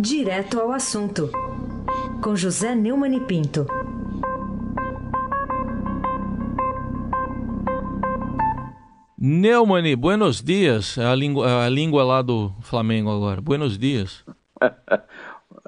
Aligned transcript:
Direto 0.00 0.60
ao 0.60 0.70
assunto, 0.70 1.28
com 2.22 2.36
José 2.36 2.72
Neumann 2.72 3.16
e 3.16 3.20
Pinto. 3.20 3.66
Neumani, 9.18 9.96
buenos 9.96 10.40
dias. 10.40 10.96
É 10.96 11.04
a 11.04 11.16
língua, 11.16 11.64
a 11.64 11.68
língua 11.68 12.04
lá 12.04 12.22
do 12.22 12.52
Flamengo 12.62 13.10
agora. 13.10 13.40
Buenos 13.40 13.76
dias. 13.76 14.24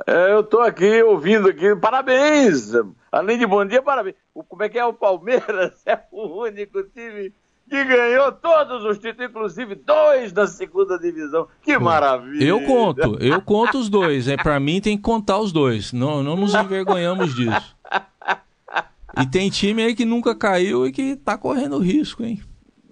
É, 0.06 0.32
eu 0.32 0.42
tô 0.42 0.60
aqui 0.60 1.02
ouvindo 1.02 1.50
aqui. 1.50 1.76
Parabéns! 1.76 2.72
Além 3.12 3.38
de 3.38 3.46
bom 3.46 3.62
dia, 3.66 3.82
parabéns. 3.82 4.16
Como 4.48 4.62
é 4.62 4.68
que 4.68 4.78
é 4.78 4.84
o 4.84 4.94
Palmeiras? 4.94 5.74
É 5.84 6.00
o 6.10 6.42
único 6.42 6.82
time 6.84 7.34
que 7.70 7.84
ganhou 7.84 8.32
todos 8.32 8.84
os 8.84 8.98
títulos, 8.98 9.30
inclusive 9.30 9.76
dois 9.76 10.32
da 10.32 10.48
segunda 10.48 10.98
divisão. 10.98 11.46
Que 11.62 11.78
maravilha! 11.78 12.44
Eu 12.44 12.60
conto, 12.66 13.16
eu 13.20 13.40
conto 13.40 13.78
os 13.78 13.88
dois. 13.88 14.26
É, 14.26 14.36
para 14.36 14.58
mim 14.58 14.80
tem 14.80 14.96
que 14.96 15.02
contar 15.02 15.38
os 15.38 15.52
dois. 15.52 15.92
Não, 15.92 16.20
não 16.20 16.36
nos 16.36 16.52
envergonhamos 16.52 17.32
disso. 17.32 17.76
E 19.16 19.26
tem 19.26 19.48
time 19.50 19.84
aí 19.84 19.94
que 19.94 20.04
nunca 20.04 20.34
caiu 20.34 20.84
e 20.84 20.90
que 20.90 21.14
tá 21.14 21.38
correndo 21.38 21.78
risco, 21.78 22.24
hein? 22.24 22.42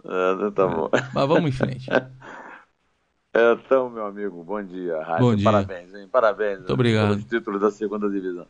Ah, 0.04 0.50
tá 0.54 0.66
bom. 0.68 0.88
Mas 1.12 1.28
vamos 1.28 1.50
em 1.50 1.52
frente. 1.52 1.88
Então, 3.40 3.88
meu 3.88 4.06
amigo, 4.06 4.42
bom 4.42 4.60
dia. 4.60 5.00
Raio. 5.00 5.20
Bom 5.20 5.34
dia. 5.36 5.44
Parabéns, 5.44 5.94
hein? 5.94 6.08
Parabéns. 6.10 6.58
Muito 6.58 6.72
obrigado. 6.72 7.10
Pelos 7.10 7.24
títulos 7.24 7.60
da 7.60 7.70
segunda 7.70 8.10
divisão. 8.10 8.46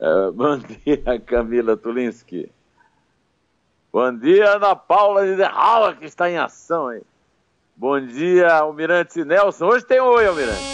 É, 0.00 0.30
bom 0.32 0.58
dia, 0.84 1.20
Camila 1.20 1.76
Tulinski. 1.76 2.50
Bom 3.94 4.12
dia, 4.12 4.56
Ana 4.56 4.74
Paula 4.74 5.24
de 5.24 5.36
Derrala, 5.36 5.94
que 5.94 6.04
está 6.04 6.28
em 6.28 6.36
ação, 6.36 6.92
hein? 6.92 7.02
Bom 7.76 8.04
dia, 8.04 8.52
Almirante 8.52 9.24
Nelson. 9.24 9.66
Hoje 9.66 9.84
tem 9.84 10.00
oi, 10.00 10.26
Almirante. 10.26 10.64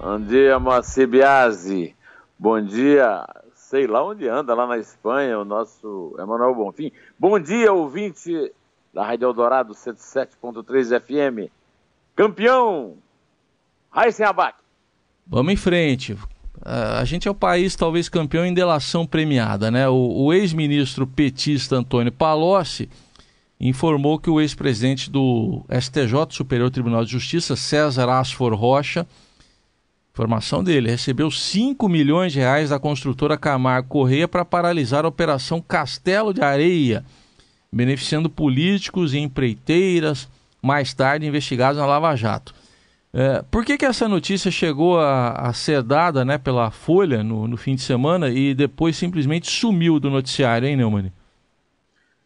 Bom 0.00 0.18
dia, 0.18 0.58
Moacir 0.58 1.06
Biasi. 1.06 1.94
Bom 2.38 2.62
dia, 2.62 3.28
sei 3.54 3.86
lá 3.86 4.02
onde 4.02 4.26
anda, 4.26 4.54
lá 4.54 4.66
na 4.66 4.78
Espanha, 4.78 5.38
o 5.38 5.44
nosso 5.44 6.16
Emanuel 6.18 6.54
Bonfim. 6.54 6.92
Bom 7.18 7.38
dia, 7.38 7.70
ouvinte 7.70 8.50
da 8.94 9.04
Rádio 9.04 9.26
Eldorado 9.26 9.74
107.3 9.74 10.98
FM. 10.98 11.52
Campeão, 12.16 12.96
Raíssen 13.90 14.24
Abac. 14.24 14.56
Vamos 15.26 15.52
em 15.52 15.56
frente. 15.56 16.16
Uh, 16.60 16.98
a 17.00 17.04
gente 17.04 17.28
é 17.28 17.30
o 17.30 17.34
país 17.34 17.76
talvez 17.76 18.08
campeão 18.08 18.44
em 18.44 18.52
delação 18.52 19.06
premiada, 19.06 19.70
né? 19.70 19.88
O, 19.88 20.24
o 20.24 20.32
ex-ministro 20.32 21.06
petista 21.06 21.76
Antônio 21.76 22.12
Palocci 22.12 22.88
informou 23.60 24.18
que 24.18 24.30
o 24.30 24.40
ex-presidente 24.40 25.10
do 25.10 25.64
STJ, 25.68 26.26
Superior 26.30 26.70
Tribunal 26.70 27.04
de 27.04 27.10
Justiça, 27.10 27.56
César 27.56 28.08
Asfor 28.08 28.54
Rocha, 28.54 29.06
informação 30.12 30.62
dele, 30.64 30.90
recebeu 30.90 31.30
5 31.30 31.88
milhões 31.88 32.32
de 32.32 32.40
reais 32.40 32.70
da 32.70 32.78
construtora 32.78 33.36
Camargo 33.36 33.88
Correia 33.88 34.26
para 34.26 34.44
paralisar 34.44 35.04
a 35.04 35.08
operação 35.08 35.60
Castelo 35.60 36.34
de 36.34 36.42
Areia, 36.42 37.04
beneficiando 37.72 38.28
políticos 38.28 39.14
e 39.14 39.18
empreiteiras, 39.18 40.28
mais 40.60 40.92
tarde 40.92 41.26
investigados 41.26 41.80
na 41.80 41.86
Lava 41.86 42.14
Jato. 42.16 42.54
É, 43.20 43.42
por 43.50 43.64
que, 43.64 43.76
que 43.76 43.84
essa 43.84 44.06
notícia 44.06 44.48
chegou 44.48 45.00
a, 45.00 45.32
a 45.32 45.52
ser 45.52 45.82
dada 45.82 46.24
né, 46.24 46.38
pela 46.38 46.70
Folha 46.70 47.24
no, 47.24 47.48
no, 47.48 47.56
fim 47.56 47.74
de 47.74 47.82
semana 47.82 48.28
e 48.28 48.54
depois 48.54 48.96
simplesmente 48.96 49.50
sumiu 49.50 49.98
do 49.98 50.08
noticiário, 50.08 50.68
hein, 50.68 50.76
Neumann? 50.76 51.12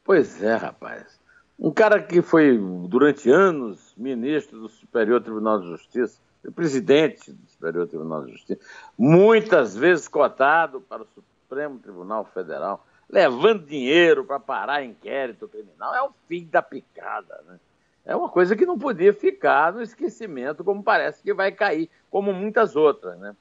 Pois 0.04 0.42
é, 0.42 0.54
rapaz. 0.54 1.18
Um 1.58 1.70
cara 1.70 1.98
que 2.02 2.20
foi, 2.20 2.60
durante 2.88 3.30
anos, 3.30 3.94
ministro 3.96 4.60
do 4.60 4.68
Superior 4.68 5.22
Tribunal 5.22 5.60
de 5.60 5.68
Justiça, 5.68 6.20
presidente 6.54 7.32
do 7.32 7.48
Superior 7.48 7.88
Tribunal 7.88 8.26
de 8.26 8.32
Justiça, 8.32 8.60
muitas 8.98 9.74
vezes 9.74 10.06
cotado 10.06 10.82
para 10.82 11.04
o 11.04 11.06
Supremo 11.06 11.78
Tribunal 11.78 12.28
Federal, 12.34 12.86
levando 13.08 13.64
dinheiro 13.64 14.26
para 14.26 14.38
parar 14.38 14.84
inquérito 14.84 15.48
criminal, 15.48 15.94
é 15.94 16.02
o 16.02 16.10
fim 16.28 16.46
da 16.52 16.60
picada, 16.60 17.40
né? 17.48 17.58
É 18.04 18.16
uma 18.16 18.28
coisa 18.28 18.56
que 18.56 18.66
não 18.66 18.78
podia 18.78 19.12
ficar 19.12 19.72
no 19.72 19.82
esquecimento, 19.82 20.64
como 20.64 20.82
parece 20.82 21.22
que 21.22 21.32
vai 21.32 21.52
cair, 21.52 21.88
como 22.10 22.32
muitas 22.32 22.74
outras. 22.74 23.18
Né? 23.18 23.34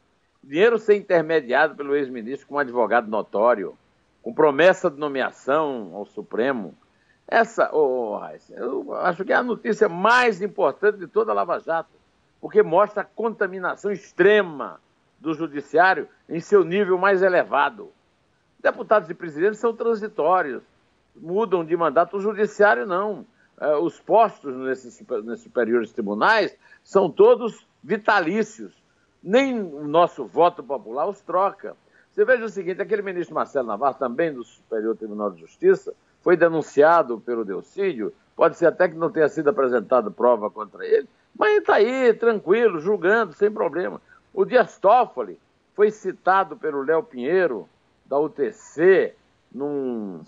Dinheiro 0.44 0.78
ser 0.78 0.96
intermediado 0.96 1.76
pelo 1.76 1.96
ex-ministro 1.96 2.48
com 2.48 2.56
um 2.56 2.60
advogado 2.60 3.10
notório, 3.10 3.76
com 4.22 4.34
promessa 4.34 4.90
de 4.90 5.00
nomeação 5.00 5.92
ao 5.94 6.06
Supremo. 6.06 6.76
Essa, 7.28 7.70
oh, 7.74 8.20
eu 8.50 8.94
acho 8.96 9.26
que 9.26 9.34
é 9.34 9.36
a 9.36 9.44
notícia 9.44 9.90
mais 9.90 10.42
importante 10.42 11.00
de 11.00 11.08
toda 11.08 11.32
a 11.32 11.36
Lava 11.36 11.60
Jato, 11.60 11.90
porque 12.40 12.62
mostra 12.62 13.02
a 13.02 13.06
contaminação 13.06 13.92
extrema 13.92 14.80
do 15.20 15.34
judiciário 15.34 16.08
em 16.28 16.40
seu 16.40 16.64
nível 16.64 16.98
mais 16.98 17.22
elevado. 17.22 17.92
Deputados 18.60 19.10
e 19.10 19.14
presidentes 19.14 19.60
são 19.60 19.74
transitórios, 19.74 20.62
mudam 21.16 21.64
de 21.64 21.76
mandato, 21.76 22.18
o 22.18 22.22
judiciário 22.22 22.86
não. 22.86 23.26
É, 23.62 23.76
os 23.76 24.00
postos 24.00 24.56
nesses, 24.56 25.00
nesses 25.24 25.44
superiores 25.44 25.92
tribunais 25.92 26.58
são 26.84 27.12
todos 27.12 27.68
vitalícios. 27.84 28.74
Nem 29.22 29.62
o 29.62 29.88
nosso 29.88 30.26
voto 30.26 30.64
popular 30.64 31.08
os 31.08 31.22
troca. 31.22 31.78
Você 32.12 32.26
veja 32.26 32.44
o 32.44 32.50
seguinte: 32.50 32.82
aquele 32.82 33.04
ministro 33.04 33.36
Marcelo 33.36 33.68
Navarro, 33.68 34.00
também 34.00 34.34
do 34.34 34.44
Superior 34.44 34.98
Tribunal 34.98 35.30
de 35.30 35.42
Justiça, 35.42 35.94
foi 36.24 36.36
denunciado 36.36 37.20
pelo 37.20 37.46
Delcídio. 37.46 38.12
Pode 38.36 38.58
ser 38.58 38.66
até 38.66 38.90
que 38.90 38.96
não 38.96 39.12
tenha 39.12 39.30
sido 39.30 39.52
apresentada 39.52 40.10
prova 40.10 40.50
contra 40.50 40.84
ele, 40.84 41.08
mas 41.38 41.58
está 41.58 41.76
aí, 41.76 42.12
tranquilo, 42.16 42.80
julgando, 42.80 43.34
sem 43.34 43.52
problema. 43.52 44.02
O 44.34 44.44
Dias 44.44 44.80
Toffoli 44.80 45.40
foi 45.76 45.92
citado 45.92 46.58
pelo 46.58 46.82
Léo 46.82 47.04
Pinheiro, 47.04 47.70
da 48.08 48.18
UTC, 48.18 49.14
num, 49.52 50.22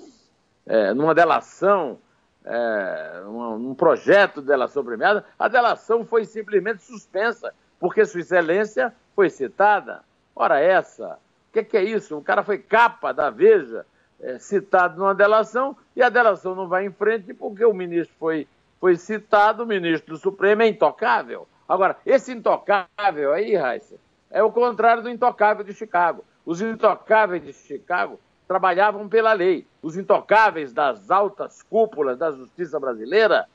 é, 0.67 0.93
numa 0.93 1.15
delação 1.15 1.97
é, 2.45 3.23
um, 3.25 3.69
um, 3.71 3.75
projeto 3.75 4.41
de 4.41 4.47
delação 4.47 4.83
premiada, 4.83 5.25
a 5.37 5.47
delação 5.47 6.05
foi 6.05 6.25
simplesmente 6.25 6.83
suspensa, 6.83 7.53
porque 7.79 8.05
Sua 8.05 8.21
Excelência 8.21 8.93
foi 9.15 9.29
citada. 9.29 10.03
Ora, 10.35 10.59
essa, 10.59 11.19
o 11.49 11.53
que, 11.53 11.63
que, 11.63 11.77
é 11.77 11.83
isso? 11.83 12.17
O 12.17 12.23
cara 12.23 12.43
foi 12.43 12.57
capa 12.57 13.13
da 13.13 13.29
Veja, 13.29 13.85
é, 14.19 14.37
citado 14.39 14.97
numa 14.97 15.15
delação, 15.15 15.75
e 15.95 16.01
a 16.01 16.09
delação 16.09 16.55
não 16.55 16.67
vai 16.67 16.85
em 16.85 16.91
frente 16.91 17.33
porque 17.33 17.63
o 17.63 17.73
ministro 17.73 18.15
foi, 18.19 18.47
foi 18.79 18.95
citado, 18.95 19.63
o 19.63 19.67
ministro 19.67 20.15
do 20.15 20.19
Supremo 20.19 20.61
é 20.61 20.67
intocável. 20.67 21.47
Agora, 21.67 21.97
esse 22.05 22.31
intocável 22.33 23.33
aí, 23.33 23.55
Raíssa, 23.55 23.95
é 24.29 24.43
o 24.43 24.51
contrário 24.51 25.03
do 25.03 25.09
intocável 25.09 25.63
de 25.63 25.73
Chicago. 25.73 26.25
Os 26.45 26.61
intocáveis 26.61 27.43
de 27.43 27.53
Chicago 27.53 28.19
trabalhavam 28.47 29.07
pela 29.07 29.33
lei. 29.33 29.65
Os 29.81 29.97
intocáveis 29.97 30.73
das 30.73 31.09
altas 31.09 31.61
cúpulas 31.63 32.17
da 32.17 32.31
justiça 32.31 32.79
brasileira 32.79 33.47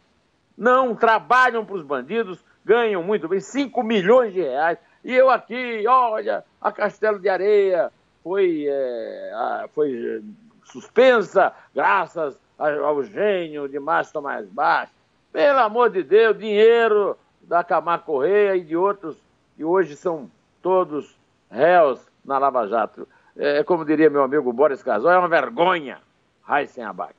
não 0.57 0.95
trabalham 0.95 1.65
para 1.65 1.77
os 1.77 1.83
bandidos, 1.83 2.45
ganham 2.65 3.03
muito 3.03 3.29
bem, 3.29 3.41
5 3.41 3.83
milhões 3.83 4.33
de 4.33 4.41
reais. 4.41 4.79
E 5.05 5.15
eu 5.15 5.31
aqui, 5.31 5.87
olha, 5.87 6.45
a 6.61 6.73
Castelo 6.73 7.19
de 7.19 7.29
Areia 7.29 7.93
foi, 8.23 8.67
é, 8.69 9.69
foi 9.75 10.19
é, 10.19 10.21
suspensa 10.65 11.53
graças 11.75 12.39
ao 12.59 13.03
gênio 13.05 13.69
de 13.69 13.79
Márcio 13.79 14.15
Tomás 14.15 14.49
Baixo. 14.49 14.93
Pelo 15.33 15.61
amor 15.61 15.91
de 15.91 16.03
Deus, 16.03 16.37
dinheiro 16.37 17.17
da 17.43 17.63
Camargo 17.63 18.05
Correia 18.05 18.57
e 18.57 18.65
de 18.65 18.77
outros 18.77 19.17
que 19.57 19.65
hoje 19.65 19.97
são 19.97 20.29
todos 20.61 21.17
réus 21.51 22.01
na 22.25 22.39
Lava 22.39 22.67
Jato 22.67 23.07
é, 23.39 23.63
como 23.63 23.85
diria 23.85 24.11
meu 24.11 24.23
amigo 24.23 24.53
Boris 24.53 24.83
Casal, 24.83 25.13
é 25.13 25.19
uma 25.19 25.29
vergonha. 25.29 25.99
Raíssen 26.43 26.83
Abac. 26.83 27.15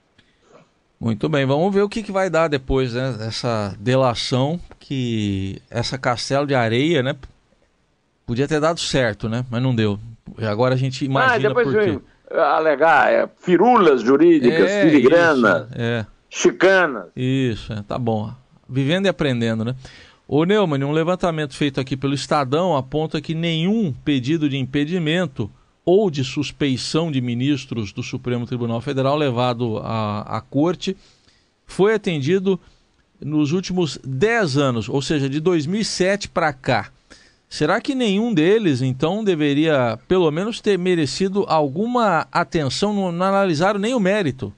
Muito 0.99 1.29
bem, 1.29 1.45
vamos 1.45 1.73
ver 1.73 1.81
o 1.81 1.87
que, 1.87 2.03
que 2.03 2.11
vai 2.11 2.29
dar 2.29 2.49
depois 2.49 2.93
né, 2.93 3.13
dessa 3.13 3.73
delação 3.79 4.59
que 4.79 5.61
essa 5.69 5.97
castelo 5.97 6.45
de 6.45 6.53
areia, 6.53 7.01
né? 7.01 7.15
Podia 8.25 8.47
ter 8.47 8.59
dado 8.59 8.79
certo, 8.81 9.29
né? 9.29 9.45
Mas 9.49 9.63
não 9.63 9.73
deu. 9.73 9.97
Agora 10.39 10.73
a 10.73 10.77
gente 10.77 11.05
imagina 11.05 11.35
ah, 11.35 11.37
depois 11.37 11.67
por 11.67 11.81
quê. 11.81 11.99
alegar 12.35 13.11
é, 13.11 13.29
firulas 13.37 14.01
jurídicas, 14.01 14.69
é, 14.69 14.81
filigranas, 14.83 15.67
é. 15.73 16.05
chicanas. 16.29 17.05
Isso, 17.15 17.71
é, 17.71 17.81
tá 17.87 17.97
bom. 17.97 18.33
Vivendo 18.67 19.05
e 19.05 19.09
aprendendo, 19.09 19.63
né? 19.63 19.75
O 20.27 20.43
Neumann, 20.43 20.83
um 20.83 20.91
levantamento 20.91 21.55
feito 21.55 21.79
aqui 21.79 21.95
pelo 21.95 22.13
Estadão 22.13 22.75
aponta 22.75 23.21
que 23.21 23.33
nenhum 23.33 23.93
pedido 23.93 24.49
de 24.49 24.57
impedimento 24.57 25.49
ou 25.89 26.11
de 26.11 26.23
suspeição 26.23 27.11
de 27.11 27.19
ministros 27.19 27.91
do 27.91 28.03
Supremo 28.03 28.45
Tribunal 28.45 28.79
Federal 28.79 29.17
levado 29.17 29.79
à, 29.79 30.37
à 30.37 30.39
corte 30.39 30.95
foi 31.65 31.95
atendido 31.95 32.59
nos 33.19 33.53
últimos 33.53 33.97
10 34.03 34.57
anos, 34.57 34.87
ou 34.87 35.01
seja, 35.01 35.27
de 35.27 35.39
2007 35.39 36.29
para 36.29 36.53
cá. 36.53 36.91
Será 37.49 37.81
que 37.81 37.95
nenhum 37.95 38.31
deles, 38.31 38.83
então, 38.83 39.23
deveria, 39.23 39.97
pelo 40.07 40.29
menos, 40.29 40.61
ter 40.61 40.77
merecido 40.77 41.43
alguma 41.47 42.27
atenção? 42.31 42.93
Não, 42.93 43.11
não 43.11 43.25
analisaram 43.25 43.79
nem 43.79 43.95
o 43.95 43.99
mérito. 43.99 44.53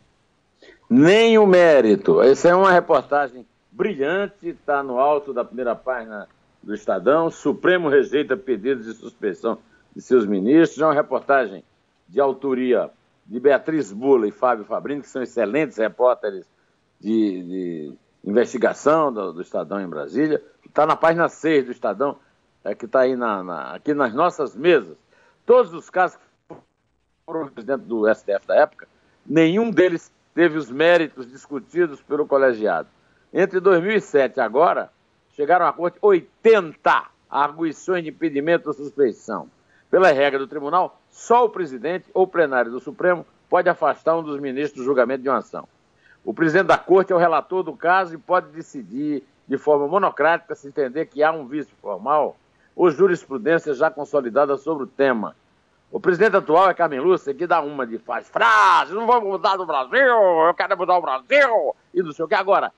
Nem 0.89 1.37
o 1.37 1.47
mérito. 1.47 2.21
Essa 2.21 2.49
é 2.49 2.55
uma 2.55 2.73
reportagem 2.73 3.45
brilhante, 3.71 4.49
está 4.49 4.83
no 4.83 4.99
alto 4.99 5.33
da 5.33 5.45
primeira 5.45 5.75
página 5.75 6.27
do 6.61 6.75
Estadão. 6.75 7.31
Supremo 7.31 7.87
rejeita 7.87 8.35
pedidos 8.35 8.85
de 8.85 8.93
suspensão 8.95 9.57
de 9.95 10.01
seus 10.01 10.25
ministros. 10.25 10.79
É 10.81 10.85
uma 10.85 10.93
reportagem 10.93 11.63
de 12.07 12.19
autoria 12.19 12.89
de 13.25 13.39
Beatriz 13.39 13.91
Bula 13.91 14.27
e 14.27 14.31
Fábio 14.31 14.65
Fabrini, 14.65 15.01
que 15.01 15.09
são 15.09 15.21
excelentes 15.21 15.77
repórteres 15.77 16.45
de, 16.99 17.43
de 17.43 17.93
investigação 18.23 19.11
do, 19.11 19.33
do, 19.33 19.41
Estadão 19.41 19.79
em 19.79 19.87
Brasília, 19.87 20.43
está 20.65 20.85
na 20.85 20.95
página 20.95 21.27
6 21.27 21.65
do 21.65 21.71
Estadão, 21.71 22.17
é, 22.63 22.75
que 22.75 22.85
está 22.85 23.01
aí 23.01 23.15
na, 23.15 23.43
na, 23.43 23.73
aqui 23.73 23.93
nas 23.93 24.13
nossas 24.13 24.55
mesas. 24.55 24.97
Todos 25.45 25.73
os 25.73 25.89
casos 25.89 26.17
que 26.47 26.55
foram 27.25 27.47
presidente 27.47 27.83
do 27.83 28.13
STF 28.13 28.45
da 28.45 28.55
época, 28.55 28.87
nenhum 29.25 29.71
deles 29.71 30.11
teve 30.35 30.57
os 30.57 30.69
méritos 30.69 31.29
discutidos 31.29 32.01
pelo 32.01 32.27
colegiado. 32.27 32.87
Entre 33.33 33.59
2007 33.59 34.37
e 34.37 34.41
agora, 34.41 34.91
chegaram 35.31 35.65
à 35.65 35.73
corte 35.73 35.97
80 36.01 37.09
arguições 37.29 38.03
de 38.03 38.09
impedimento 38.09 38.67
ou 38.67 38.73
suspeição. 38.73 39.49
Pela 39.91 40.13
regra 40.13 40.39
do 40.39 40.47
tribunal, 40.47 41.01
só 41.09 41.43
o 41.43 41.49
presidente 41.49 42.09
ou 42.13 42.25
plenário 42.25 42.71
do 42.71 42.79
Supremo 42.79 43.25
pode 43.49 43.67
afastar 43.67 44.15
um 44.15 44.23
dos 44.23 44.39
ministros 44.39 44.81
do 44.81 44.85
julgamento 44.85 45.21
de 45.21 45.27
uma 45.27 45.39
ação. 45.39 45.67
O 46.23 46.33
presidente 46.33 46.67
da 46.67 46.77
corte 46.77 47.11
é 47.11 47.15
o 47.15 47.19
relator 47.19 47.61
do 47.61 47.75
caso 47.75 48.15
e 48.15 48.17
pode 48.17 48.47
decidir 48.51 49.21
de 49.45 49.57
forma 49.57 49.89
monocrática 49.89 50.55
se 50.55 50.69
entender 50.69 51.07
que 51.07 51.21
há 51.21 51.33
um 51.33 51.45
vício 51.45 51.75
formal 51.81 52.37
ou 52.73 52.89
jurisprudência 52.89 53.73
já 53.73 53.91
consolidada 53.91 54.55
sobre 54.55 54.85
o 54.85 54.87
tema. 54.87 55.35
O 55.91 55.99
presidente 55.99 56.37
atual 56.37 56.69
é 56.69 56.73
Carmen 56.73 57.01
Lúcia, 57.01 57.33
que 57.33 57.45
dá 57.45 57.59
uma 57.59 57.85
de 57.85 57.97
faz 57.97 58.29
frase, 58.29 58.93
não 58.93 59.05
vamos 59.05 59.27
mudar 59.27 59.57
do 59.57 59.65
Brasil, 59.65 59.99
eu 59.99 60.53
quero 60.53 60.77
mudar 60.77 60.97
o 60.97 61.01
Brasil, 61.01 61.75
e 61.93 62.01
não 62.01 62.13
sei 62.13 62.23
o 62.23 62.29
que. 62.29 62.33
Agora, 62.33 62.71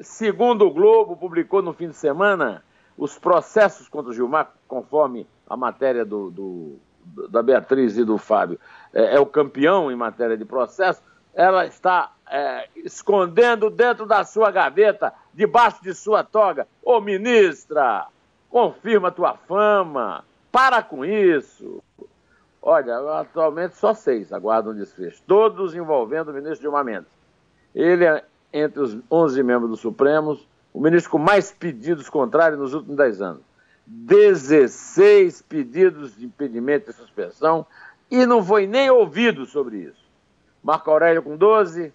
segundo 0.00 0.64
o 0.66 0.70
Globo, 0.70 1.18
publicou 1.18 1.60
no 1.60 1.74
fim 1.74 1.90
de 1.90 1.96
semana 1.96 2.64
os 2.96 3.18
processos 3.18 3.90
contra 3.90 4.10
o 4.10 4.14
Gilmar, 4.14 4.52
conforme 4.66 5.26
a 5.48 5.56
matéria 5.56 6.04
do, 6.04 6.30
do 6.30 6.78
da 7.28 7.42
Beatriz 7.42 7.96
e 7.96 8.04
do 8.04 8.18
Fábio, 8.18 8.58
é, 8.92 9.14
é, 9.14 9.20
o 9.20 9.26
campeão 9.26 9.90
em 9.90 9.96
matéria 9.96 10.36
de 10.36 10.44
processo, 10.44 11.02
ela 11.32 11.66
está 11.66 12.12
é, 12.28 12.68
escondendo 12.76 13.70
dentro 13.70 14.06
da 14.06 14.24
sua 14.24 14.50
gaveta, 14.50 15.12
debaixo 15.32 15.82
de 15.82 15.94
sua 15.94 16.24
toga. 16.24 16.66
Ô 16.82 17.00
ministra, 17.00 18.06
confirma 18.50 19.12
tua 19.12 19.36
fama, 19.36 20.24
para 20.50 20.82
com 20.82 21.04
isso. 21.04 21.82
Olha, 22.60 22.96
atualmente 23.20 23.76
só 23.76 23.94
seis 23.94 24.32
aguardam 24.32 24.74
desfecho, 24.74 25.22
todos 25.26 25.74
envolvendo 25.74 26.30
o 26.30 26.34
ministro 26.34 26.62
Dilma 26.62 26.82
Mendes. 26.82 27.10
Ele 27.74 28.04
é, 28.04 28.24
entre 28.52 28.80
os 28.80 28.98
11 29.10 29.42
membros 29.42 29.70
do 29.70 29.76
Supremo, 29.76 30.38
o 30.72 30.80
ministro 30.80 31.12
com 31.12 31.18
mais 31.18 31.52
pedidos 31.52 32.08
contrários 32.08 32.58
nos 32.58 32.74
últimos 32.74 32.96
10 32.96 33.22
anos. 33.22 33.45
16 33.86 35.42
pedidos 35.42 36.16
de 36.16 36.26
impedimento 36.26 36.90
e 36.90 36.94
suspensão 36.94 37.64
e 38.10 38.26
não 38.26 38.44
foi 38.44 38.66
nem 38.66 38.90
ouvido 38.90 39.46
sobre 39.46 39.78
isso. 39.78 40.04
Marco 40.62 40.90
Aurélio 40.90 41.22
com 41.22 41.36
12, 41.36 41.92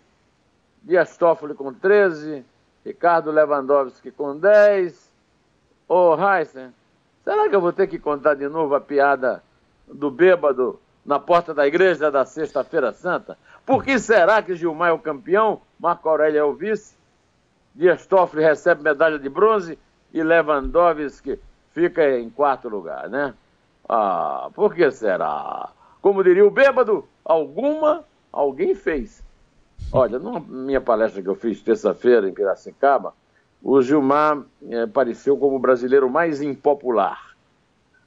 Dias 0.82 1.18
Toffoli 1.18 1.54
com 1.54 1.74
13, 1.74 2.46
Ricardo 2.86 3.32
Lewandowski 3.32 4.12
com 4.12 4.38
10. 4.38 5.12
Ô, 5.88 6.16
oh, 6.16 6.18
Heisen, 6.18 6.74
será 7.24 7.50
que 7.50 7.56
eu 7.56 7.62
vou 7.62 7.74
ter 7.74 7.88
que 7.88 8.00
contar 8.00 8.36
de 8.36 8.48
novo 8.48 8.74
a 8.74 8.80
piada 8.80 9.44
do 9.88 10.10
bêbado 10.10 10.80
na 11.06 11.20
porta 11.20 11.54
da 11.54 11.68
igreja 11.68 12.10
da 12.10 12.26
Sexta-feira 12.26 12.94
Santa? 12.94 13.38
Por 13.66 13.84
que 13.84 14.00
será 14.00 14.42
que 14.42 14.56
Gilmar 14.56 14.90
é 14.90 14.94
o 14.94 15.00
campeão, 15.00 15.62
Marco 15.78 16.08
Aurélio 16.08 16.40
é 16.40 16.44
o 16.44 16.54
vice, 16.54 16.96
Dias 17.76 18.06
Toffoli 18.06 18.44
recebe 18.44 18.84
medalha 18.84 19.20
de 19.20 19.30
bronze 19.30 19.78
e 20.14 20.24
Lewandowski 20.24 21.40
fica 21.74 22.20
em 22.20 22.30
quarto 22.30 22.70
lugar, 22.70 23.10
né? 23.10 23.34
Ah, 23.88 24.50
por 24.54 24.74
que 24.74 24.90
será? 24.92 25.70
Como 26.02 26.24
diria 26.24 26.46
o 26.46 26.52
bêbado, 26.52 27.08
alguma 27.24 28.06
alguém 28.32 28.74
fez. 28.74 29.24
Olha, 29.92 30.18
numa 30.18 30.40
minha 30.40 30.80
palestra 30.80 31.22
que 31.22 31.28
eu 31.28 31.36
fiz 31.36 31.62
terça-feira 31.62 32.28
em 32.28 32.34
Piracicaba, 32.34 33.14
o 33.62 33.82
Gilmar 33.82 34.44
é, 34.70 34.84
apareceu 34.84 35.38
como 35.38 35.58
o 35.58 35.60
brasileiro 35.60 36.10
mais 36.10 36.42
impopular. 36.42 37.36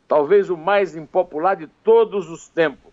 Talvez 0.08 0.50
o 0.50 0.56
mais 0.56 0.96
impopular 0.96 1.56
de 1.56 1.66
todos 1.82 2.28
os 2.30 2.48
tempos. 2.48 2.92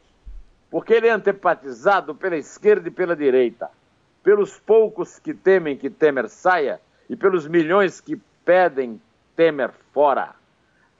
Porque 0.70 0.94
ele 0.94 1.08
é 1.08 1.12
antipatizado 1.12 2.16
pela 2.16 2.38
esquerda 2.38 2.88
e 2.88 2.92
pela 2.92 3.16
direita. 3.16 3.70
Pelos 4.24 4.60
poucos 4.60 5.20
que 5.20 5.34
temem 5.34 5.76
que 5.76 5.90
Temer 5.90 6.30
saia 6.30 6.80
e 7.10 7.16
pelos 7.16 7.48
milhões 7.48 8.00
que 8.00 8.20
pedem 8.46 9.02
Temer 9.36 9.72
fora. 9.94 10.41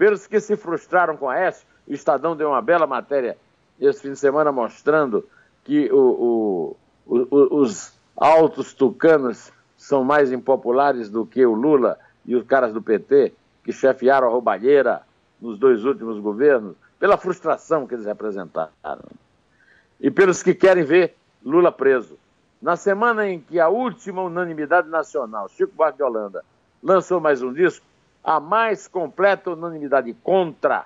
Pelos 0.02 0.26
que 0.26 0.40
se 0.40 0.58
frustraram 0.58 1.16
com 1.16 1.30
a 1.30 1.38
S, 1.38 1.64
o 1.88 1.94
Estadão 1.94 2.36
deu 2.36 2.50
uma 2.50 2.60
bela 2.60 2.88
matéria 2.88 3.38
esse 3.80 4.02
fim 4.02 4.14
de 4.14 4.16
semana 4.18 4.52
mostrando 4.52 5.24
que 5.64 5.92
o, 5.92 6.76
o, 7.06 7.18
o, 7.30 7.60
os 7.62 7.94
altos 8.18 8.74
tucanos 8.74 9.52
são 9.78 10.04
mais 10.04 10.32
impopulares 10.32 11.08
do 11.08 11.24
que 11.24 11.46
o 11.46 11.54
Lula 11.54 12.00
e 12.26 12.36
os 12.36 12.44
caras 12.48 12.74
do 12.74 12.82
PT, 12.82 13.32
que 13.64 13.72
chefiaram 13.72 14.28
a 14.28 14.32
roubalheira 14.32 15.04
nos 15.40 15.60
dois 15.60 15.86
últimos 15.86 16.18
governos, 16.18 16.76
pela 16.98 17.16
frustração 17.16 17.86
que 17.86 17.94
eles 17.94 18.08
representaram. 18.08 18.72
E 20.00 20.10
pelos 20.10 20.42
que 20.42 20.56
querem 20.56 20.84
ver 20.84 21.16
Lula 21.46 21.72
preso. 21.72 22.18
Na 22.60 22.76
semana 22.76 23.30
em 23.30 23.40
que 23.40 23.60
a 23.60 23.70
última 23.70 24.24
unanimidade 24.24 24.90
nacional, 24.90 25.48
Chico 25.48 25.76
Buarque 25.76 25.98
de 25.98 26.04
Holanda, 26.04 26.44
lançou 26.82 27.20
mais 27.20 27.44
um 27.44 27.54
disco, 27.54 27.86
a 28.24 28.40
mais 28.40 28.88
completa 28.88 29.52
unanimidade 29.52 30.14
contra 30.24 30.86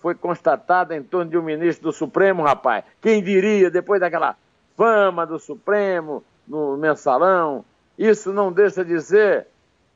foi 0.00 0.14
constatada 0.14 0.96
em 0.96 1.02
torno 1.02 1.30
de 1.30 1.38
um 1.38 1.42
ministro 1.42 1.84
do 1.84 1.92
Supremo, 1.92 2.42
rapaz. 2.42 2.84
Quem 3.00 3.22
diria, 3.22 3.70
depois 3.70 4.00
daquela 4.00 4.36
fama 4.76 5.24
do 5.24 5.38
Supremo, 5.38 6.24
no 6.46 6.76
mensalão, 6.76 7.64
isso 7.96 8.32
não 8.32 8.52
deixa 8.52 8.84
de 8.84 9.00
ser 9.00 9.46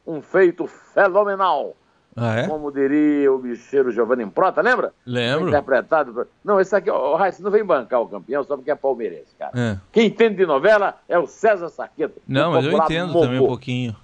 um 0.06 0.22
feito 0.22 0.66
fenomenal. 0.66 1.74
Ah, 2.14 2.36
é? 2.36 2.48
Como 2.48 2.72
diria 2.72 3.30
o 3.30 3.38
bicheiro 3.38 3.90
Giovanni 3.90 4.24
Prota, 4.24 4.62
lembra? 4.62 4.92
Lembro. 5.04 5.48
Interpretado. 5.48 6.26
Não, 6.42 6.58
esse 6.58 6.74
aqui, 6.74 6.90
o 6.90 7.14
Raíssa, 7.14 7.42
não 7.42 7.50
vem 7.50 7.62
bancar 7.62 8.00
o 8.00 8.08
campeão 8.08 8.42
só 8.42 8.56
porque 8.56 8.70
é 8.70 8.74
palmeirense, 8.74 9.34
cara. 9.38 9.52
É. 9.54 9.76
Quem 9.92 10.06
entende 10.06 10.36
de 10.36 10.46
novela 10.46 10.94
é 11.08 11.18
o 11.18 11.26
César 11.26 11.68
Saqueto. 11.68 12.22
Não, 12.26 12.52
mas 12.52 12.64
eu 12.64 12.72
entendo 12.72 13.20
também 13.20 13.38
um 13.38 13.46
pouquinho. 13.46 13.94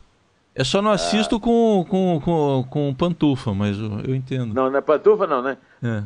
Eu 0.55 0.65
só 0.65 0.83
não 0.83 0.91
assisto 0.91 1.37
é... 1.37 1.41
com, 1.41 1.87
com, 1.89 2.21
com, 2.23 2.67
com 2.69 2.95
pantufa, 2.95 3.55
mas 3.55 3.79
eu, 3.79 4.15
entendo. 4.15 4.53
Não, 4.53 4.71
não 4.71 4.79
é 4.79 4.81
pantufa, 4.81 5.27
não, 5.27 5.43
né? 5.43 5.57
É. 5.83 6.03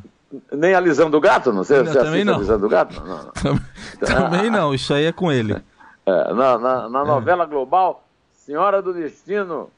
Nem 0.52 0.74
a 0.74 0.80
lisão 0.80 1.10
do 1.10 1.20
gato, 1.20 1.52
não 1.52 1.64
sei. 1.64 1.78
Não, 1.78 1.86
você 1.86 1.98
também 1.98 2.24
não. 2.24 2.36
a 2.36 2.38
lisão 2.38 2.58
do 2.58 2.68
gato? 2.68 3.00
Não, 3.00 3.30
não. 3.44 3.60
também 4.06 4.50
não, 4.50 4.74
isso 4.74 4.94
aí 4.94 5.04
é 5.04 5.12
com 5.12 5.32
ele. 5.32 5.56
É, 6.04 6.32
na, 6.32 6.58
na, 6.58 6.88
na 6.88 7.00
é. 7.00 7.04
novela 7.04 7.44
global, 7.44 8.04
Senhora 8.32 8.80
do 8.80 8.92
Destino, 8.92 9.68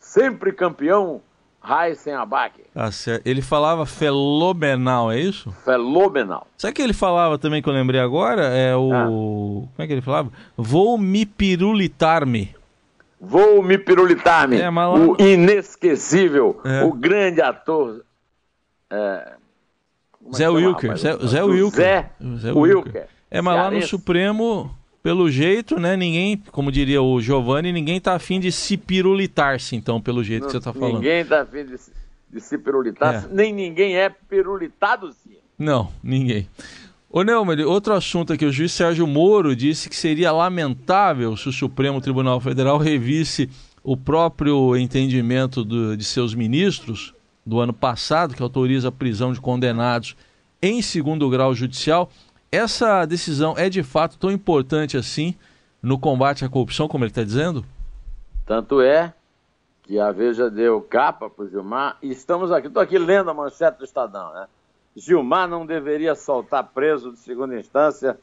sempre 0.00 0.52
campeão, 0.52 1.20
Raíssen 1.60 2.14
Abac. 2.14 2.60
Ah, 2.74 2.90
ele 3.24 3.42
falava 3.42 3.86
fenomenal, 3.86 5.12
é 5.12 5.20
isso? 5.20 5.52
Fenomenal. 5.64 6.46
Sabe 6.56 6.74
que 6.74 6.82
ele 6.82 6.92
falava 6.92 7.38
também 7.38 7.62
que 7.62 7.68
eu 7.68 7.72
lembrei 7.72 8.00
agora? 8.00 8.42
É 8.46 8.74
o. 8.76 8.92
Ah. 8.92 9.06
Como 9.06 9.70
é 9.78 9.86
que 9.86 9.92
ele 9.92 10.02
falava? 10.02 10.30
Vou 10.56 10.98
me 10.98 11.24
pirulitar-me. 11.24 12.55
Vou 13.28 13.62
me 13.62 13.76
pirulitar-me. 13.76 14.60
É, 14.60 14.70
lá... 14.70 14.94
O 14.94 15.16
inesquecível, 15.20 16.60
é. 16.64 16.84
o 16.84 16.92
grande 16.92 17.40
ator. 17.40 18.04
É... 18.88 19.32
Zé 20.34 20.48
Wilker. 20.48 20.96
Zé, 20.96 21.16
Zé 21.26 21.42
Wilker. 21.42 21.80
Zé, 21.80 22.10
Zé 22.38 22.52
Wilker. 22.52 23.08
É, 23.30 23.40
mas 23.40 23.56
lá 23.56 23.70
no 23.70 23.82
Supremo, 23.82 24.74
pelo 25.02 25.30
jeito, 25.30 25.78
né? 25.78 25.96
Ninguém, 25.96 26.42
como 26.52 26.70
diria 26.70 27.02
o 27.02 27.20
Giovanni, 27.20 27.72
ninguém 27.72 28.00
tá 28.00 28.14
afim 28.14 28.38
de 28.38 28.52
se 28.52 28.76
pirulitar-se, 28.76 29.74
então, 29.74 30.00
pelo 30.00 30.22
jeito 30.22 30.42
Não, 30.42 30.48
que 30.48 30.52
você 30.52 30.60
tá 30.60 30.72
falando. 30.72 30.94
Ninguém 30.94 31.24
tá 31.24 31.42
afim 31.42 31.64
de, 31.64 31.76
de 32.30 32.40
se 32.40 32.58
pirulitar-se, 32.58 33.26
é. 33.26 33.28
nem 33.32 33.52
ninguém 33.52 33.96
é 33.96 34.08
pirulitado-se. 34.08 35.38
Não, 35.58 35.92
ninguém. 36.02 36.48
Ô 37.16 37.22
Neumann, 37.22 37.64
outro 37.64 37.94
assunto 37.94 38.34
aqui, 38.34 38.44
o 38.44 38.52
juiz 38.52 38.72
Sérgio 38.72 39.06
Moro 39.06 39.56
disse 39.56 39.88
que 39.88 39.96
seria 39.96 40.30
lamentável 40.30 41.34
se 41.34 41.48
o 41.48 41.52
Supremo 41.52 41.98
Tribunal 41.98 42.38
Federal 42.40 42.76
revisse 42.76 43.48
o 43.82 43.96
próprio 43.96 44.76
entendimento 44.76 45.64
do, 45.64 45.96
de 45.96 46.04
seus 46.04 46.34
ministros 46.34 47.14
do 47.46 47.58
ano 47.58 47.72
passado, 47.72 48.34
que 48.34 48.42
autoriza 48.42 48.88
a 48.88 48.92
prisão 48.92 49.32
de 49.32 49.40
condenados 49.40 50.14
em 50.60 50.82
segundo 50.82 51.30
grau 51.30 51.54
judicial. 51.54 52.10
Essa 52.52 53.06
decisão 53.06 53.54
é 53.56 53.70
de 53.70 53.82
fato 53.82 54.18
tão 54.18 54.30
importante 54.30 54.98
assim 54.98 55.34
no 55.82 55.98
combate 55.98 56.44
à 56.44 56.50
corrupção, 56.50 56.86
como 56.86 57.02
ele 57.02 57.12
está 57.12 57.24
dizendo? 57.24 57.64
Tanto 58.44 58.82
é 58.82 59.14
que 59.84 59.98
a 59.98 60.12
Veja 60.12 60.50
deu 60.50 60.82
capa 60.82 61.30
para 61.30 61.46
o 61.46 61.48
Gilmar 61.48 61.96
e 62.02 62.10
estamos 62.10 62.52
aqui, 62.52 62.66
estou 62.66 62.82
aqui 62.82 62.98
lendo 62.98 63.30
a 63.30 63.32
manchete 63.32 63.78
do 63.78 63.86
Estadão, 63.86 64.34
né? 64.34 64.46
Gilmar 64.96 65.48
não 65.48 65.66
deveria 65.66 66.14
soltar 66.14 66.64
preso 66.72 67.12
de 67.12 67.18
segunda 67.18 67.58
instância, 67.58 68.18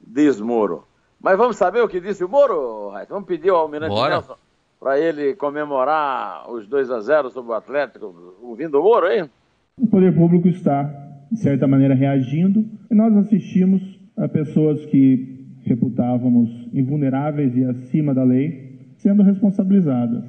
diz 0.00 0.40
Moro. 0.40 0.84
Mas 1.20 1.36
vamos 1.36 1.56
saber 1.56 1.80
o 1.80 1.88
que 1.88 2.00
disse 2.00 2.22
o 2.22 2.28
Moro, 2.28 2.92
Vamos 3.08 3.26
pedir 3.26 3.50
ao 3.50 3.56
Almirante 3.56 3.94
Bora. 3.94 4.14
Nelson 4.16 4.36
para 4.80 4.98
ele 4.98 5.34
comemorar 5.34 6.50
os 6.50 6.66
2 6.68 6.90
a 6.90 7.00
0 7.00 7.30
sobre 7.30 7.50
o 7.50 7.54
Atlético, 7.54 8.14
ouvindo 8.42 8.78
o 8.78 8.82
Moro, 8.82 9.10
hein? 9.10 9.28
O 9.76 9.86
poder 9.86 10.14
público 10.14 10.48
está, 10.48 10.84
de 11.30 11.38
certa 11.40 11.66
maneira, 11.66 11.94
reagindo 11.94 12.64
e 12.90 12.94
nós 12.94 13.16
assistimos 13.16 13.82
a 14.16 14.28
pessoas 14.28 14.84
que 14.86 15.46
reputávamos 15.64 16.48
invulneráveis 16.72 17.56
e 17.56 17.64
acima 17.64 18.14
da 18.14 18.24
lei 18.24 18.92
sendo 18.96 19.22
responsabilizadas. 19.22 20.24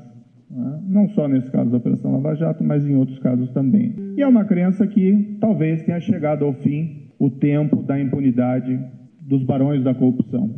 Né? 0.50 0.79
Não 0.88 1.10
só 1.10 1.27
nesse 1.27 1.50
caso 1.51 1.70
da 1.70 1.77
Operação 1.77 2.12
Lava 2.12 2.36
Jato, 2.36 2.63
mas 2.63 2.86
em 2.86 2.96
outros 2.96 3.20
casos 3.20 3.50
também. 3.51 3.96
E 4.18 4.22
é 4.22 4.27
uma 4.27 4.46
crença 4.46 4.88
que 4.88 5.38
talvez 5.39 5.84
tenha 5.84 6.00
chegado 6.00 6.44
ao 6.46 6.53
fim 6.53 7.10
o 7.20 7.29
tempo 7.29 7.84
da 7.84 8.00
impunidade 8.00 8.79
dos 9.22 9.44
barões 9.44 9.84
da 9.84 9.94
corrupção. 9.94 10.50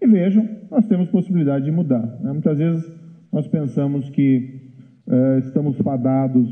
E 0.00 0.06
vejam, 0.06 0.48
nós 0.70 0.86
temos 0.86 1.08
possibilidade 1.08 1.64
de 1.64 1.72
mudar. 1.72 2.06
Né? 2.20 2.32
Muitas 2.32 2.58
vezes 2.58 2.92
nós 3.32 3.48
pensamos 3.48 4.08
que 4.10 4.60
uh, 5.06 5.38
estamos 5.38 5.76
fadados 5.78 6.48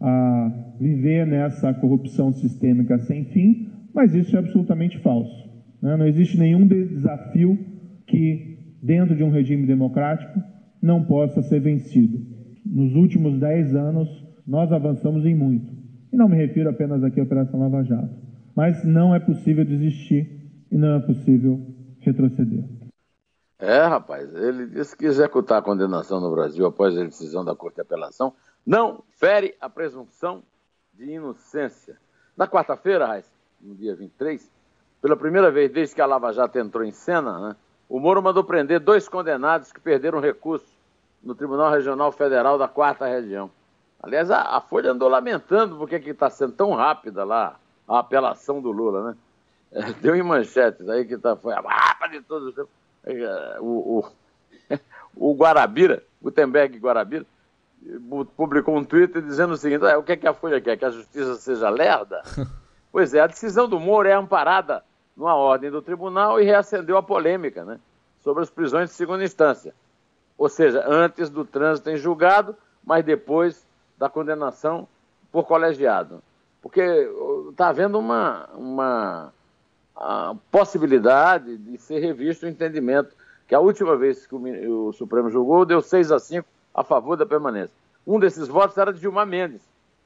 a 0.00 0.74
viver 0.80 1.26
nessa 1.26 1.72
corrupção 1.74 2.32
sistêmica 2.32 2.98
sem 2.98 3.24
fim, 3.24 3.68
mas 3.92 4.14
isso 4.14 4.36
é 4.36 4.38
absolutamente 4.38 4.98
falso. 4.98 5.48
Né? 5.82 5.96
Não 5.96 6.06
existe 6.06 6.38
nenhum 6.38 6.66
desafio 6.66 7.58
que, 8.06 8.76
dentro 8.82 9.14
de 9.14 9.22
um 9.22 9.30
regime 9.30 9.66
democrático, 9.66 10.40
não 10.84 11.02
possa 11.02 11.42
ser 11.42 11.60
vencido. 11.60 12.20
Nos 12.64 12.94
últimos 12.94 13.40
dez 13.40 13.74
anos, 13.74 14.06
nós 14.46 14.70
avançamos 14.70 15.24
em 15.24 15.34
muito. 15.34 15.72
E 16.12 16.16
não 16.16 16.28
me 16.28 16.36
refiro 16.36 16.68
apenas 16.68 17.02
aqui 17.02 17.18
à 17.18 17.22
Operação 17.22 17.58
Lava 17.58 17.82
Jato. 17.82 18.14
Mas 18.54 18.84
não 18.84 19.14
é 19.14 19.18
possível 19.18 19.64
desistir 19.64 20.30
e 20.70 20.76
não 20.76 20.96
é 20.96 21.00
possível 21.00 21.58
retroceder. 22.00 22.64
É, 23.58 23.80
rapaz, 23.86 24.34
ele 24.34 24.66
disse 24.66 24.94
que 24.94 25.06
executar 25.06 25.58
a 25.58 25.62
condenação 25.62 26.20
no 26.20 26.30
Brasil 26.30 26.66
após 26.66 26.96
a 26.98 27.04
decisão 27.04 27.42
da 27.42 27.56
Corte 27.56 27.76
de 27.76 27.80
Apelação 27.80 28.34
não 28.66 29.02
fere 29.16 29.54
a 29.58 29.70
presunção 29.70 30.42
de 30.92 31.12
inocência. 31.12 31.96
Na 32.36 32.46
quarta-feira, 32.46 33.24
no 33.58 33.74
dia 33.74 33.96
23, 33.96 34.52
pela 35.00 35.16
primeira 35.16 35.50
vez 35.50 35.72
desde 35.72 35.94
que 35.94 36.02
a 36.02 36.06
Lava 36.06 36.30
Jato 36.32 36.58
entrou 36.58 36.84
em 36.84 36.92
cena, 36.92 37.48
né, 37.48 37.56
o 37.94 38.00
Moro 38.00 38.20
mandou 38.20 38.42
prender 38.42 38.80
dois 38.80 39.08
condenados 39.08 39.70
que 39.70 39.78
perderam 39.78 40.18
recurso 40.18 40.66
no 41.22 41.32
Tribunal 41.32 41.70
Regional 41.70 42.10
Federal 42.10 42.58
da 42.58 42.66
Quarta 42.66 43.06
Região. 43.06 43.48
Aliás, 44.02 44.32
a, 44.32 44.56
a 44.56 44.60
Folha 44.60 44.90
andou 44.90 45.08
lamentando 45.08 45.76
porque 45.76 45.94
está 46.10 46.28
sendo 46.28 46.54
tão 46.54 46.74
rápida 46.74 47.22
lá 47.22 47.54
a 47.86 48.00
apelação 48.00 48.60
do 48.60 48.72
Lula, 48.72 49.10
né? 49.10 49.16
É, 49.70 49.92
deu 50.02 50.16
em 50.16 50.24
manchetes 50.24 50.88
aí 50.88 51.04
que 51.04 51.16
tá, 51.16 51.36
foi 51.36 51.54
a 51.54 51.62
mapa 51.62 52.08
de 52.08 52.20
todos 52.22 52.58
os 52.58 52.66
é, 53.04 53.58
o, 53.60 54.00
o, 54.00 54.78
o 55.14 55.36
Guarabira, 55.36 56.02
Gutenberg 56.20 56.76
Guarabira, 56.78 57.24
publicou 58.36 58.76
um 58.76 58.84
Twitter 58.84 59.22
dizendo 59.22 59.52
o 59.52 59.56
seguinte: 59.56 59.86
ah, 59.86 59.98
o 59.98 60.02
que, 60.02 60.10
é 60.10 60.16
que 60.16 60.26
a 60.26 60.34
Folha 60.34 60.60
quer? 60.60 60.76
Que 60.76 60.84
a 60.84 60.90
justiça 60.90 61.36
seja 61.36 61.70
lerda? 61.70 62.24
pois 62.90 63.14
é, 63.14 63.20
a 63.20 63.28
decisão 63.28 63.68
do 63.68 63.78
Moro 63.78 64.08
é 64.08 64.14
amparada 64.14 64.82
numa 65.16 65.34
ordem 65.34 65.70
do 65.70 65.82
tribunal 65.82 66.40
e 66.40 66.44
reacendeu 66.44 66.96
a 66.96 67.02
polêmica 67.02 67.64
né, 67.64 67.78
sobre 68.20 68.42
as 68.42 68.50
prisões 68.50 68.90
de 68.90 68.96
segunda 68.96 69.24
instância. 69.24 69.74
Ou 70.36 70.48
seja, 70.48 70.84
antes 70.86 71.30
do 71.30 71.44
trânsito 71.44 71.90
em 71.90 71.96
julgado, 71.96 72.56
mas 72.84 73.04
depois 73.04 73.66
da 73.96 74.08
condenação 74.08 74.88
por 75.30 75.44
colegiado. 75.44 76.22
Porque 76.60 76.80
está 77.50 77.68
havendo 77.68 77.98
uma, 77.98 78.48
uma 78.54 79.32
possibilidade 80.50 81.56
de 81.56 81.78
ser 81.78 82.00
revisto 82.00 82.46
o 82.46 82.48
entendimento 82.48 83.14
que 83.46 83.54
a 83.54 83.60
última 83.60 83.96
vez 83.96 84.26
que 84.26 84.34
o, 84.34 84.88
o 84.88 84.92
Supremo 84.92 85.30
julgou 85.30 85.64
deu 85.64 85.80
6 85.80 86.10
a 86.10 86.18
5 86.18 86.46
a 86.74 86.82
favor 86.82 87.16
da 87.16 87.24
permanência. 87.24 87.74
Um 88.06 88.18
desses 88.18 88.48
votos 88.48 88.76
era 88.76 88.92
de 88.92 89.00
Gilmar 89.00 89.26
Mendes, 89.26 89.62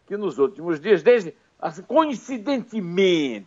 que 0.07 0.17
nos 0.17 0.39
últimos 0.39 0.79
dias, 0.81 1.03
desde 1.03 1.35
assim, 1.59 1.83
coincidentemente, 1.83 3.47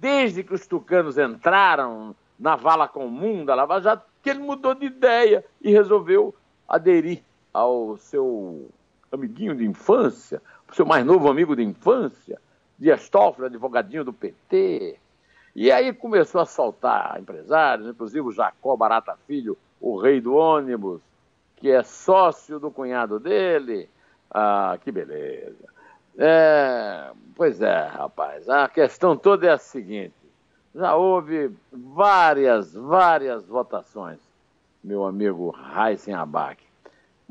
desde 0.00 0.42
que 0.42 0.54
os 0.54 0.66
tucanos 0.66 1.18
entraram 1.18 2.16
na 2.38 2.56
vala 2.56 2.88
comum 2.88 3.44
da 3.44 3.54
Lava 3.54 3.80
Jato, 3.82 4.06
que 4.22 4.30
ele 4.30 4.38
mudou 4.38 4.74
de 4.74 4.86
ideia 4.86 5.44
e 5.60 5.70
resolveu 5.70 6.34
aderir 6.66 7.22
ao 7.52 7.98
seu 7.98 8.70
amiguinho 9.12 9.54
de 9.54 9.66
infância, 9.66 10.40
o 10.70 10.74
seu 10.74 10.86
mais 10.86 11.04
novo 11.04 11.28
amigo 11.28 11.54
de 11.54 11.62
infância, 11.62 12.40
Dias 12.78 13.10
Toffoli, 13.10 13.48
advogadinho 13.48 14.02
do 14.02 14.12
PT, 14.12 14.98
e 15.54 15.70
aí 15.70 15.92
começou 15.92 16.40
a 16.40 16.46
soltar 16.46 17.20
empresários, 17.20 17.88
inclusive 17.88 18.26
o 18.26 18.32
Jacó 18.32 18.74
Barata 18.76 19.18
Filho, 19.26 19.58
o 19.78 20.00
rei 20.00 20.18
do 20.18 20.34
ônibus, 20.34 21.02
que 21.56 21.70
é 21.70 21.82
sócio 21.82 22.58
do 22.58 22.70
cunhado 22.70 23.20
dele. 23.20 23.88
Ah, 24.30 24.78
que 24.82 24.90
beleza. 24.90 25.68
É, 26.22 27.12
pois 27.34 27.62
é, 27.62 27.86
rapaz, 27.86 28.46
a 28.46 28.68
questão 28.68 29.16
toda 29.16 29.46
é 29.46 29.52
a 29.52 29.56
seguinte: 29.56 30.12
já 30.74 30.94
houve 30.94 31.50
várias, 31.72 32.74
várias 32.74 33.46
votações, 33.46 34.18
meu 34.84 35.06
amigo 35.06 35.56
Heisen 35.74 36.12
Abac. 36.12 36.62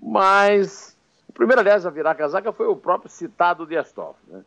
Mas 0.01 0.97
o 1.27 1.33
primeiro, 1.33 1.61
aliás, 1.61 1.85
a 1.85 1.91
virar 1.91 2.15
casaca 2.15 2.51
foi 2.51 2.65
o 2.65 2.75
próprio 2.75 3.11
citado 3.11 3.67
Dias 3.67 3.91
Toffoli. 3.91 4.39
Né? 4.39 4.43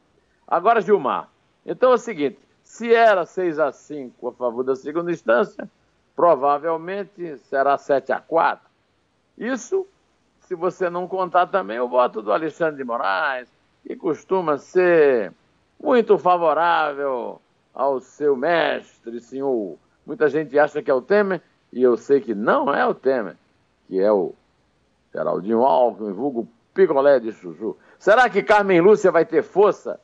Agora, 0.48 0.80
Gilmar. 0.80 1.28
Então 1.64 1.92
é 1.92 1.94
o 1.94 1.98
seguinte: 1.98 2.40
se 2.64 2.92
era 2.92 3.24
6 3.24 3.60
a 3.60 3.70
5 3.70 4.28
a 4.28 4.32
favor 4.32 4.64
da 4.64 4.74
segunda 4.74 5.12
instância, 5.12 5.70
provavelmente 6.16 7.38
será 7.38 7.78
7 7.78 8.10
a 8.10 8.18
4. 8.18 8.68
Isso 9.38 9.86
se 10.40 10.56
você 10.56 10.90
não 10.90 11.06
contar 11.06 11.46
também 11.46 11.78
o 11.78 11.88
voto 11.88 12.20
do 12.20 12.32
Alexandre 12.32 12.76
de 12.76 12.84
Moraes, 12.84 13.48
que 13.86 13.96
costuma 13.96 14.58
ser 14.58 15.32
muito 15.80 16.16
favorável 16.18 17.40
ao 17.74 18.00
seu 18.00 18.36
mestre, 18.36 19.20
senhor. 19.20 19.78
Muita 20.06 20.28
gente 20.28 20.58
acha 20.58 20.82
que 20.82 20.90
é 20.90 20.94
o 20.94 21.02
Temer, 21.02 21.40
e 21.72 21.82
eu 21.82 21.96
sei 21.96 22.20
que 22.20 22.34
não 22.34 22.74
é 22.74 22.86
o 22.86 22.94
Temer, 22.94 23.36
que 23.88 24.00
é 24.00 24.10
o 24.10 24.34
Geraldinho 25.12 25.64
Alckmin, 25.64 26.12
vulgo 26.12 26.48
picolé 26.74 27.20
de 27.20 27.32
chuchu. 27.32 27.76
Será 27.98 28.28
que 28.28 28.42
Carmen 28.42 28.80
Lúcia 28.80 29.10
vai 29.10 29.24
ter 29.24 29.42
força 29.42 30.00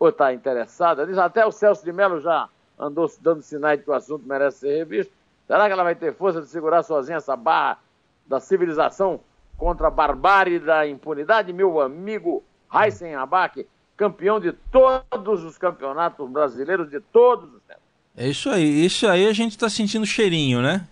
ou 0.00 0.08
está 0.08 0.32
interessada 0.32 1.04
nisso. 1.04 1.20
Até 1.20 1.44
o 1.44 1.52
Celso 1.52 1.84
de 1.84 1.92
Mello 1.92 2.20
já 2.20 2.48
andou 2.78 3.08
dando 3.20 3.42
sinais 3.42 3.78
de 3.78 3.84
que 3.84 3.90
o 3.90 3.92
assunto 3.92 4.26
merece 4.26 4.60
ser 4.60 4.78
revisto. 4.78 5.12
Será 5.46 5.66
que 5.66 5.72
ela 5.72 5.84
vai 5.84 5.94
ter 5.94 6.14
força 6.14 6.40
de 6.40 6.48
segurar 6.48 6.82
sozinha 6.82 7.18
essa 7.18 7.36
barra 7.36 7.78
da 8.26 8.40
civilização 8.40 9.20
contra 9.58 9.88
a 9.88 9.90
barbárie 9.90 10.58
da 10.58 10.88
impunidade? 10.88 11.52
Meu 11.52 11.80
amigo 11.80 12.42
Heisen 12.72 13.14
Abac, 13.14 13.66
campeão 13.96 14.40
de 14.40 14.52
todos 14.70 15.44
os 15.44 15.58
campeonatos 15.58 16.28
brasileiros 16.30 16.90
de 16.90 17.00
todos 17.00 17.52
os 17.52 17.62
tempos. 17.62 17.82
É 18.16 18.28
isso 18.28 18.50
aí. 18.50 18.84
Isso 18.84 19.06
aí 19.06 19.26
a 19.26 19.32
gente 19.32 19.52
está 19.52 19.68
sentindo 19.68 20.06
cheirinho, 20.06 20.62
né? 20.62 20.86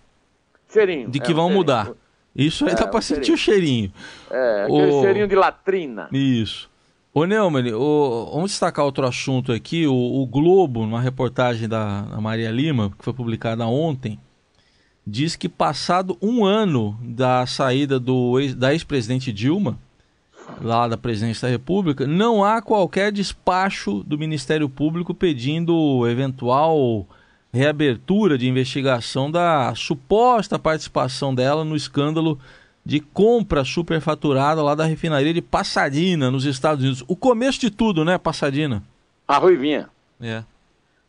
Cheirinho. 0.71 1.09
De 1.09 1.19
que 1.19 1.31
é, 1.31 1.33
vão 1.33 1.49
mudar. 1.49 1.91
Isso 2.35 2.65
aí 2.65 2.71
é, 2.71 2.75
dá 2.75 2.87
para 2.87 3.01
sentir 3.01 3.31
o 3.31 3.37
cheirinho. 3.37 3.91
É, 4.29 4.63
aquele 4.63 4.91
o... 4.91 5.01
cheirinho 5.01 5.27
de 5.27 5.35
latrina. 5.35 6.07
Isso. 6.11 6.69
Ô 7.13 7.25
Neumann, 7.25 7.73
o, 7.73 8.29
vamos 8.31 8.51
destacar 8.51 8.85
outro 8.85 9.05
assunto 9.05 9.51
aqui. 9.51 9.87
O, 9.87 9.93
o 9.93 10.25
Globo, 10.27 10.81
numa 10.81 11.01
reportagem 11.01 11.67
da, 11.67 12.03
da, 12.03 12.21
Maria 12.21 12.51
Lima, 12.51 12.91
que 12.97 13.03
foi 13.03 13.13
publicada 13.13 13.65
ontem, 13.65 14.19
diz 15.05 15.35
que 15.35 15.49
passado 15.49 16.17
um 16.21 16.45
ano 16.45 16.97
da 17.01 17.45
saída 17.47 17.99
do, 17.99 18.35
da 18.55 18.71
ex-presidente 18.73 19.33
Dilma, 19.33 19.79
lá 20.61 20.87
da 20.87 20.97
presidência 20.97 21.47
da 21.47 21.51
República, 21.51 22.05
não 22.05 22.43
há 22.43 22.61
qualquer 22.61 23.11
despacho 23.11 24.03
do 24.03 24.17
Ministério 24.17 24.69
Público 24.69 25.13
pedindo 25.13 26.07
eventual 26.07 27.07
reabertura 27.51 28.37
de 28.37 28.47
investigação 28.47 29.29
da 29.29 29.73
suposta 29.75 30.59
participação 30.59 31.33
dela 31.33 31.63
no 31.63 31.75
escândalo 31.75 32.39
de 32.85 32.99
compra 32.99 33.63
superfaturada 33.63 34.63
lá 34.63 34.75
da 34.75 34.85
refinaria 34.85 35.33
de 35.33 35.41
Passadina, 35.41 36.31
nos 36.31 36.45
Estados 36.45 36.83
Unidos. 36.83 37.03
O 37.07 37.15
começo 37.15 37.59
de 37.59 37.69
tudo, 37.69 38.05
né, 38.05 38.17
Passadina? 38.17 38.83
A 39.27 39.37
Ruivinha. 39.37 39.89
É. 40.21 40.43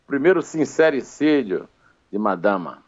Primeiro 0.07 0.43
sincericídio 0.43 1.69
de 2.11 2.19
Madama. 2.19 2.79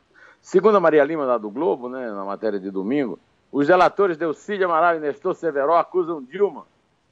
Segundo 0.41 0.77
a 0.77 0.81
Maria 0.81 1.05
Lima, 1.05 1.25
lá 1.25 1.39
do 1.39 1.49
Globo, 1.49 1.89
né, 1.89 2.11
na 2.11 2.25
matéria 2.25 2.59
de 2.59 2.71
domingo, 2.71 3.19
os 3.53 3.69
relatores 3.69 4.17
Delcídio 4.17 4.65
Amaral 4.65 4.97
e 4.97 5.01
Nestor 5.01 5.35
Severo 5.35 5.75
acusam 5.75 6.25
Dilma 6.25 6.65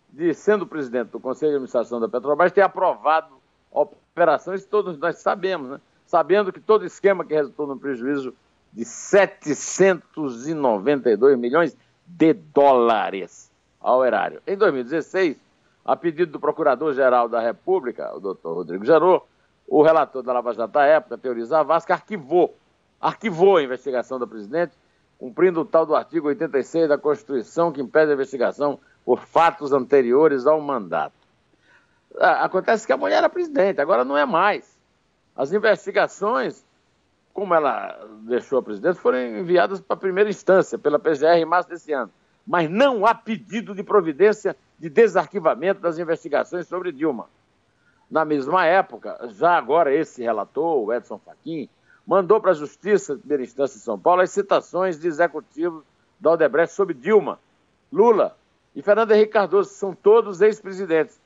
de, 0.09 0.33
sendo 0.33 0.67
presidente 0.67 1.11
do 1.11 1.21
Conselho 1.21 1.51
de 1.51 1.57
Administração 1.57 2.01
da 2.01 2.09
Petrobras, 2.09 2.51
ter 2.51 2.63
aprovado 2.63 3.35
a 3.73 3.81
operação. 3.81 4.55
Isso 4.55 4.67
todos 4.67 4.99
nós 4.99 5.19
sabemos, 5.19 5.69
né? 5.69 5.79
Sabendo 6.07 6.51
que 6.53 6.59
todo 6.59 6.87
esquema 6.87 7.23
que 7.25 7.35
resultou 7.35 7.67
no 7.67 7.79
prejuízo 7.79 8.35
de 8.73 8.87
792 8.87 11.39
milhões 11.39 11.77
de 12.07 12.33
dólares 12.33 13.51
ao 13.81 14.05
erário. 14.05 14.43
Em 14.47 14.57
2016, 14.57 15.37
a 15.85 15.95
pedido 15.95 16.33
do 16.33 16.41
Procurador-Geral 16.41 17.29
da 17.29 17.41
República, 17.41 18.13
o 18.15 18.21
doutor 18.21 18.55
Rodrigo 18.55 18.85
Jarô, 18.85 19.23
o 19.69 19.83
relator 19.83 20.23
da 20.23 20.33
Lava 20.33 20.55
Jato 20.55 20.73
da 20.73 20.85
época, 20.85 21.19
Teoriza 21.19 21.63
Vasca, 21.63 21.93
arquivou, 21.95 22.57
arquivou 23.01 23.59
a 23.59 23.63
investigação 23.63 24.19
da 24.19 24.27
presidente 24.27 24.73
cumprindo 25.21 25.61
o 25.61 25.65
tal 25.67 25.85
do 25.85 25.95
artigo 25.95 26.29
86 26.29 26.89
da 26.89 26.97
Constituição 26.97 27.71
que 27.71 27.83
impede 27.83 28.11
a 28.11 28.15
investigação 28.15 28.81
por 29.05 29.21
fatos 29.21 29.71
anteriores 29.71 30.47
ao 30.47 30.59
mandato. 30.63 31.13
Ah, 32.19 32.47
acontece 32.47 32.87
que 32.87 32.93
a 32.93 32.97
mulher 32.97 33.19
era 33.19 33.29
presidente, 33.29 33.83
agora 33.83 34.03
não 34.03 34.17
é 34.17 34.25
mais. 34.25 34.81
As 35.37 35.53
investigações, 35.53 36.65
como 37.35 37.53
ela 37.53 38.03
deixou 38.23 38.61
a 38.61 38.63
presidente, 38.63 38.99
foram 38.99 39.19
enviadas 39.19 39.79
para 39.79 39.95
a 39.95 40.01
primeira 40.01 40.31
instância, 40.31 40.79
pela 40.79 40.99
PGR 40.99 41.37
em 41.37 41.45
março 41.45 41.69
desse 41.69 41.93
ano. 41.93 42.11
Mas 42.47 42.71
não 42.71 43.05
há 43.05 43.15
pedido 43.15 43.75
de 43.75 43.83
providência 43.83 44.57
de 44.79 44.89
desarquivamento 44.89 45.83
das 45.83 45.99
investigações 45.99 46.67
sobre 46.67 46.93
Dilma. 46.93 47.29
Na 48.11 48.25
mesma 48.25 48.65
época, 48.65 49.19
já 49.33 49.55
agora 49.55 49.95
esse 49.95 50.23
relator, 50.23 50.83
o 50.83 50.91
Edson 50.91 51.19
Fachin, 51.19 51.69
mandou 52.11 52.41
para 52.41 52.51
a 52.51 52.55
Justiça 52.55 53.15
de 53.15 53.21
primeira 53.21 53.45
instância 53.45 53.79
de 53.79 53.85
São 53.85 53.97
Paulo 53.97 54.21
as 54.21 54.33
citações 54.33 54.99
de 54.99 55.07
executivos 55.07 55.85
da 56.19 56.33
Odebrecht 56.33 56.75
sobre 56.75 56.93
Dilma, 56.93 57.39
Lula 57.93 58.37
e 58.75 58.83
Fernando 58.83 59.13
Henrique 59.13 59.33
Cardoso, 59.33 59.71
são 59.71 59.95
todos 59.95 60.41
ex-presidentes, 60.41 61.21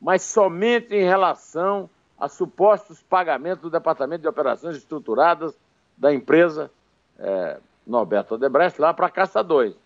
mas 0.00 0.22
somente 0.22 0.94
em 0.94 1.04
relação 1.04 1.90
a 2.18 2.26
supostos 2.26 3.02
pagamentos 3.02 3.60
do 3.60 3.68
Departamento 3.68 4.22
de 4.22 4.28
Operações 4.28 4.76
Estruturadas 4.76 5.54
da 5.94 6.10
empresa 6.10 6.70
é, 7.18 7.58
Norberto 7.86 8.36
Odebrecht, 8.36 8.80
lá 8.80 8.94
para 8.94 9.08
a 9.08 9.10
Caça 9.10 9.44
2. 9.44 9.76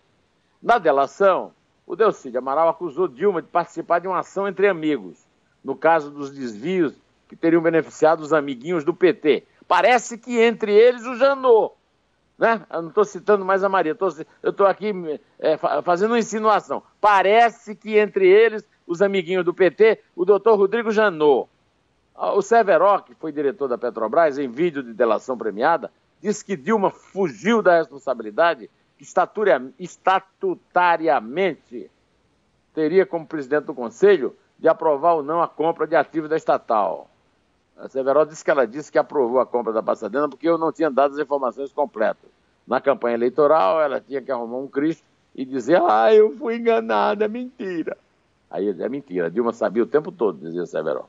Na 0.63 0.77
delação, 0.77 1.51
o 1.85 1.97
Delcídio 1.97 2.39
Amaral 2.39 2.69
acusou 2.69 3.09
Dilma 3.09 3.41
de 3.41 3.49
participar 3.49 3.99
de 3.99 4.07
uma 4.07 4.19
ação 4.19 4.47
entre 4.47 4.69
amigos, 4.69 5.17
no 5.61 5.75
caso 5.75 6.09
dos 6.09 6.31
desvios 6.31 6.93
que 7.27 7.35
teriam 7.35 7.61
beneficiado 7.61 8.21
os 8.21 8.31
amiguinhos 8.31 8.85
do 8.85 8.93
PT. 8.93 9.43
Parece 9.67 10.17
que 10.17 10.39
entre 10.39 10.73
eles 10.73 11.05
o 11.05 11.15
Janot. 11.15 11.73
Né? 12.37 12.61
Eu 12.69 12.81
não 12.81 12.89
estou 12.89 13.05
citando 13.05 13.45
mais 13.45 13.63
a 13.63 13.69
Maria, 13.69 13.95
tô, 13.95 14.09
eu 14.43 14.51
estou 14.51 14.67
aqui 14.67 14.91
é, 15.39 15.57
fazendo 15.83 16.11
uma 16.11 16.19
insinuação. 16.19 16.83
Parece 16.99 17.75
que 17.75 17.97
entre 17.97 18.27
eles, 18.27 18.67
os 18.85 19.01
amiguinhos 19.01 19.45
do 19.45 19.53
PT, 19.53 20.01
o 20.15 20.25
doutor 20.25 20.57
Rodrigo 20.57 20.91
Janot. 20.91 21.49
Ah, 22.13 22.33
o 22.33 22.41
Severo, 22.41 23.01
que 23.03 23.15
foi 23.15 23.31
diretor 23.31 23.67
da 23.67 23.77
Petrobras, 23.77 24.37
em 24.37 24.49
vídeo 24.49 24.83
de 24.83 24.93
delação 24.93 25.37
premiada, 25.37 25.91
disse 26.21 26.43
que 26.43 26.55
Dilma 26.55 26.89
fugiu 26.89 27.61
da 27.61 27.77
responsabilidade 27.77 28.69
estatutariamente 29.79 31.91
teria 32.73 33.05
como 33.05 33.25
presidente 33.25 33.65
do 33.65 33.73
Conselho 33.73 34.35
de 34.57 34.67
aprovar 34.67 35.13
ou 35.13 35.23
não 35.23 35.41
a 35.41 35.47
compra 35.47 35.87
de 35.87 35.95
ativos 35.95 36.29
da 36.29 36.35
estatal. 36.35 37.09
A 37.77 37.89
Severo 37.89 38.25
disse 38.25 38.43
que 38.43 38.51
ela 38.51 38.65
disse 38.65 38.91
que 38.91 38.97
aprovou 38.97 39.39
a 39.39 39.45
compra 39.45 39.73
da 39.73 39.83
Passadena 39.83 40.29
porque 40.29 40.47
eu 40.47 40.57
não 40.57 40.71
tinha 40.71 40.89
dado 40.89 41.13
as 41.13 41.19
informações 41.19 41.73
completas. 41.73 42.29
Na 42.65 42.79
campanha 42.79 43.15
eleitoral, 43.15 43.81
ela 43.81 43.99
tinha 43.99 44.21
que 44.21 44.31
arrumar 44.31 44.57
um 44.57 44.67
Cristo 44.67 45.03
e 45.35 45.43
dizer, 45.45 45.81
ah, 45.81 46.13
eu 46.13 46.35
fui 46.37 46.55
enganada, 46.55 47.27
mentira. 47.27 47.97
Aí 48.49 48.69
é 48.69 48.89
mentira, 48.89 49.29
Dilma 49.29 49.51
sabia 49.51 49.83
o 49.83 49.87
tempo 49.87 50.11
todo, 50.11 50.39
dizia 50.39 50.65
Severo. 50.65 51.05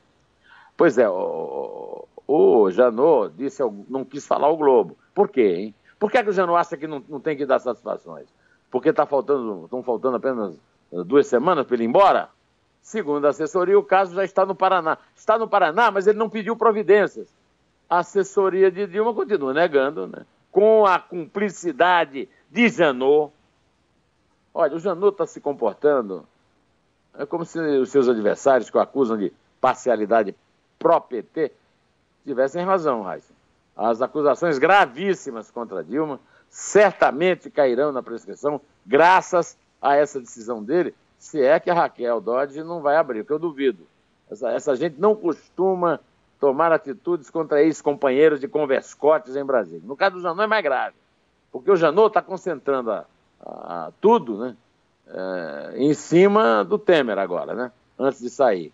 Pois 0.75 0.97
é, 0.97 1.09
o, 1.09 2.05
o 2.27 2.69
Janot 2.69 3.33
disse, 3.35 3.63
não 3.89 4.03
quis 4.03 4.27
falar 4.27 4.49
o 4.49 4.57
Globo. 4.57 4.97
Por 5.15 5.29
quê, 5.29 5.55
hein? 5.55 5.75
Por 5.97 6.11
que, 6.11 6.17
é 6.17 6.23
que 6.23 6.29
o 6.29 6.33
Janot 6.33 6.59
acha 6.59 6.77
que 6.77 6.85
não, 6.85 7.03
não 7.07 7.19
tem 7.19 7.37
que 7.37 7.45
dar 7.45 7.59
satisfações? 7.59 8.27
Porque 8.69 8.91
tá 8.91 9.05
faltando, 9.05 9.63
estão 9.63 9.81
faltando 9.81 10.17
apenas 10.17 10.59
duas 11.05 11.25
semanas 11.25 11.65
para 11.65 11.75
ele 11.75 11.85
ir 11.85 11.87
embora? 11.87 12.29
Segundo 12.87 13.25
a 13.25 13.31
assessoria, 13.31 13.77
o 13.77 13.83
caso 13.83 14.15
já 14.15 14.23
está 14.23 14.45
no 14.45 14.55
Paraná. 14.55 14.97
Está 15.13 15.37
no 15.37 15.45
Paraná, 15.45 15.91
mas 15.91 16.07
ele 16.07 16.17
não 16.17 16.29
pediu 16.29 16.55
providências. 16.55 17.27
A 17.89 17.97
assessoria 17.99 18.71
de 18.71 18.87
Dilma 18.87 19.13
continua 19.13 19.53
negando, 19.53 20.07
né? 20.07 20.25
Com 20.49 20.85
a 20.85 20.97
cumplicidade 20.97 22.29
de 22.49 22.69
Janot. 22.69 23.33
Olha, 24.53 24.73
o 24.73 24.79
Janot 24.79 25.11
está 25.11 25.27
se 25.27 25.41
comportando 25.41 26.25
é 27.17 27.25
como 27.25 27.43
se 27.43 27.59
os 27.59 27.89
seus 27.89 28.07
adversários 28.07 28.69
que 28.69 28.77
o 28.77 28.79
acusam 28.79 29.17
de 29.17 29.33
parcialidade 29.59 30.33
pró-PT 30.79 31.51
tivessem 32.23 32.63
razão, 32.63 33.01
Raíssa. 33.01 33.33
As 33.75 34.01
acusações 34.01 34.57
gravíssimas 34.57 35.51
contra 35.51 35.83
Dilma 35.83 36.21
certamente 36.49 37.49
cairão 37.49 37.91
na 37.91 38.01
prescrição 38.01 38.61
graças 38.85 39.57
a 39.81 39.97
essa 39.97 40.21
decisão 40.21 40.63
dele, 40.63 40.95
se 41.17 41.43
é 41.43 41.59
que 41.59 41.69
a 41.69 41.73
Raquel 41.73 42.21
Dodge 42.21 42.63
não 42.63 42.81
vai 42.81 42.95
abrir, 42.95 43.25
que 43.25 43.31
eu 43.31 43.39
duvido. 43.39 43.85
Essa, 44.29 44.51
essa 44.51 44.75
gente 44.75 44.99
não 44.99 45.15
costuma 45.15 45.99
tomar 46.39 46.71
atitudes 46.71 47.29
contra 47.29 47.63
ex-companheiros 47.63 48.39
de 48.39 48.47
converscotes 48.47 49.35
em 49.35 49.43
Brasília. 49.43 49.81
No 49.83 49.95
caso 49.95 50.15
do 50.15 50.21
Janot 50.21 50.43
é 50.43 50.47
mais 50.47 50.63
grave, 50.63 50.95
porque 51.51 51.71
o 51.71 51.75
Janot 51.75 52.09
está 52.09 52.21
concentrando 52.21 52.91
a, 52.91 53.05
a, 53.41 53.91
tudo 53.99 54.37
né, 54.37 54.55
é, 55.07 55.73
em 55.77 55.93
cima 55.93 56.63
do 56.63 56.77
Temer 56.77 57.17
agora, 57.17 57.53
né, 57.55 57.71
antes 57.97 58.19
de 58.19 58.29
sair, 58.29 58.71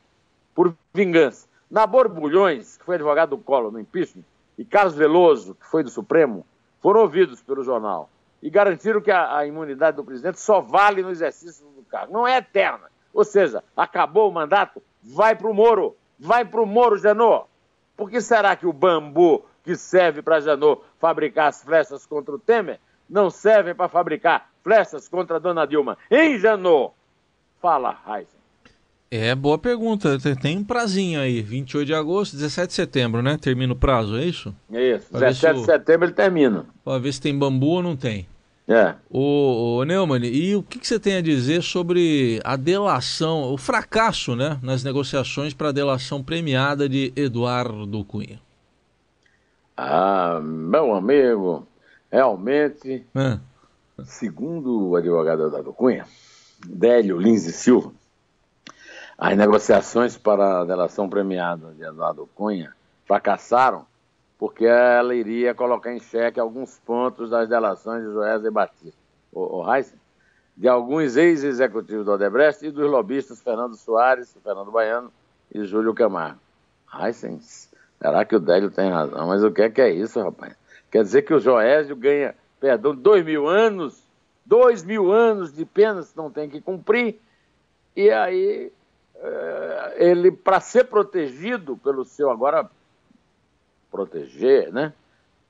por 0.54 0.76
vingança. 0.94 1.48
Na 1.72 1.88
Borbulhões, 1.88 2.78
que 2.78 2.86
foi 2.86 2.96
advogado 2.96 3.32
do 3.32 3.38
Collor 3.38 3.72
no 3.72 3.80
impeachment, 3.80 4.24
e 4.58 4.66
Carlos 4.66 4.94
Veloso, 4.94 5.56
que 5.56 5.66
foi 5.66 5.84
do 5.84 5.90
Supremo, 5.90 6.46
foram 6.82 7.02
ouvidos 7.02 7.42
pelo 7.42 7.64
jornal 7.64 8.10
e 8.42 8.50
garantiram 8.50 9.00
que 9.00 9.10
a, 9.10 9.38
a 9.38 9.48
imunidade 9.48 9.96
do 9.96 10.04
presidente 10.04 10.40
só 10.40 10.60
vale 10.60 11.02
no 11.02 11.10
exercício 11.10 11.66
não 12.10 12.28
é 12.28 12.38
eterna. 12.38 12.92
Ou 13.14 13.24
seja, 13.24 13.64
acabou 13.76 14.30
o 14.30 14.34
mandato, 14.34 14.82
vai 15.02 15.36
para 15.36 15.48
o 15.48 15.54
Moro, 15.54 15.96
vai 16.20 16.44
para 16.44 16.62
o 16.62 16.66
Moro, 16.66 16.98
Janot. 16.98 17.46
Por 17.96 18.10
que 18.10 18.20
será 18.22 18.56
que 18.56 18.66
o 18.66 18.74
bambu 18.74 19.46
que 19.64 19.76
serve 19.76 20.22
para 20.22 20.42
Janot 20.42 20.82
fabricar 21.00 21.50
as 21.50 21.64
flechas 21.64 22.06
contra 22.06 22.34
o 22.34 22.40
Temer 22.40 22.80
não 23.10 23.30
serve 23.30 23.74
para 23.74 23.88
fabricar 23.88 24.50
flechas 24.64 25.08
contra 25.08 25.36
a 25.36 25.40
dona 25.40 25.66
Dilma? 25.68 25.98
Hein, 26.10 26.40
Janot? 26.40 26.94
Fala, 27.62 27.92
Raizen. 27.92 28.44
É, 29.16 29.36
boa 29.36 29.60
pergunta. 29.60 30.18
Tem 30.42 30.58
um 30.58 30.64
prazinho 30.64 31.20
aí, 31.20 31.40
28 31.40 31.86
de 31.86 31.94
agosto, 31.94 32.36
17 32.36 32.70
de 32.70 32.74
setembro, 32.74 33.22
né? 33.22 33.38
Termina 33.38 33.72
o 33.72 33.76
prazo, 33.76 34.18
é 34.18 34.26
isso? 34.26 34.56
Isso, 34.72 35.12
pra 35.12 35.28
17 35.28 35.60
de 35.60 35.66
setembro 35.66 36.08
ele 36.08 36.16
termina. 36.16 36.66
Para 36.84 36.98
ver 36.98 37.14
se 37.14 37.22
tem 37.22 37.38
bambu 37.38 37.68
ou 37.68 37.84
não 37.84 37.96
tem. 37.96 38.28
É. 38.68 38.96
O, 39.10 39.78
o 39.78 39.84
Neumann, 39.84 40.24
e 40.24 40.56
o 40.56 40.64
que, 40.64 40.80
que, 40.80 40.88
você 40.88 40.98
tem 40.98 41.18
a 41.18 41.22
dizer 41.22 41.62
sobre 41.62 42.40
a 42.46 42.56
delação, 42.56 43.52
o 43.52 43.58
fracasso 43.58 44.36
né, 44.36 44.58
nas 44.64 44.84
negociações 44.84 45.54
para 45.54 45.70
a 45.70 45.74
delação 45.74 46.24
premiada 46.24 46.88
de 46.88 47.12
Eduardo 47.16 48.04
Cunha? 48.06 48.40
Ah, 49.76 50.40
meu 50.42 50.94
amigo, 50.96 51.68
realmente, 52.10 53.06
é. 53.14 53.40
segundo 54.06 54.90
o 54.90 54.96
advogado 54.96 55.48
Eduardo 55.48 55.74
Cunha, 55.74 56.06
Délio 56.66 57.18
Lins 57.18 57.46
e 57.46 57.52
Silva, 57.52 57.92
as 59.18 59.36
negociações 59.36 60.18
para 60.18 60.62
a 60.62 60.66
delação 60.66 61.10
premiada 61.10 61.74
de 61.74 61.84
Eduardo 61.84 62.30
Cunha 62.34 62.74
fracassaram 63.06 63.86
porque 64.44 64.66
ela 64.66 65.16
iria 65.16 65.56
colocar 65.56 65.94
em 65.94 66.02
xeque 66.02 66.38
alguns 66.38 66.78
pontos 66.80 67.30
das 67.30 67.48
delações 67.48 68.04
de 68.04 68.12
Joésia 68.12 68.52
Batista, 68.52 69.00
o, 69.32 69.62
o 69.62 69.84
de 70.58 70.68
alguns 70.68 71.16
ex-executivos 71.16 72.04
do 72.04 72.12
Odebrecht 72.12 72.66
e 72.66 72.70
dos 72.70 72.92
lobistas 72.92 73.42
Fernando 73.42 73.78
Soares, 73.78 74.36
Fernando 74.44 74.70
Baiano 74.70 75.10
e 75.50 75.64
Júlio 75.64 75.94
Camargo. 75.94 76.42
Heisen, 76.94 77.40
será 77.40 78.26
que 78.26 78.36
o 78.36 78.40
Délio 78.42 78.70
tem 78.70 78.92
razão? 78.92 79.28
Mas 79.30 79.46
o 79.46 79.50
que 79.50 79.62
é 79.62 79.70
que 79.70 79.80
é 79.80 79.92
isso, 79.92 80.22
rapaz? 80.22 80.54
Quer 80.92 81.04
dizer 81.04 81.22
que 81.22 81.34
o 81.34 81.40
Joésio 81.40 81.96
ganha, 81.96 82.36
perdão, 82.60 82.94
dois 82.94 83.24
mil 83.24 83.48
anos, 83.48 84.04
dois 84.46 84.84
mil 84.84 85.10
anos 85.10 85.54
de 85.54 85.64
penas 85.64 86.14
não 86.14 86.30
tem 86.30 86.50
que 86.50 86.60
cumprir, 86.60 87.18
e 87.96 88.12
aí 88.12 88.74
eh, 89.16 89.94
ele, 90.00 90.34
para 90.34 90.60
ser 90.60 90.84
protegido 90.84 91.78
pelo 91.78 92.04
seu 92.04 92.30
agora 92.30 92.70
proteger, 93.94 94.74
né? 94.74 94.92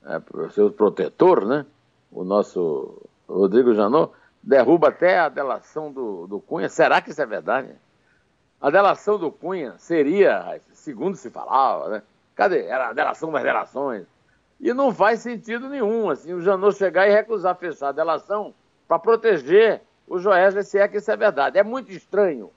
É, 0.04 0.20
seu 0.50 0.70
protetor, 0.70 1.46
né? 1.46 1.64
O 2.12 2.22
nosso 2.22 3.02
Rodrigo 3.26 3.74
Janot, 3.74 4.12
derruba 4.42 4.88
até 4.88 5.18
a 5.18 5.30
delação 5.30 5.90
do, 5.90 6.26
do 6.26 6.38
Cunha. 6.38 6.68
Será 6.68 7.00
que 7.00 7.10
isso 7.10 7.22
é 7.22 7.26
verdade? 7.26 7.70
A 8.60 8.70
delação 8.70 9.18
do 9.18 9.32
Cunha 9.32 9.74
seria, 9.78 10.60
segundo 10.74 11.16
se 11.16 11.30
falava, 11.30 11.88
né? 11.88 12.02
Cadê? 12.34 12.66
Era 12.66 12.90
a 12.90 12.92
delação 12.92 13.32
das 13.32 13.42
delações. 13.42 14.04
E 14.60 14.74
não 14.74 14.92
faz 14.92 15.20
sentido 15.20 15.68
nenhum, 15.68 16.10
assim, 16.10 16.34
o 16.34 16.42
Janot 16.42 16.76
chegar 16.76 17.08
e 17.08 17.12
recusar 17.12 17.56
fechar 17.56 17.88
a 17.88 17.92
delação 17.92 18.54
para 18.86 18.98
proteger 18.98 19.80
o 20.06 20.18
Joesley, 20.18 20.62
se 20.62 20.78
é 20.78 20.86
que 20.86 20.98
isso 20.98 21.10
é 21.10 21.16
verdade. 21.16 21.58
É 21.58 21.62
muito 21.62 21.90
estranho 21.90 22.50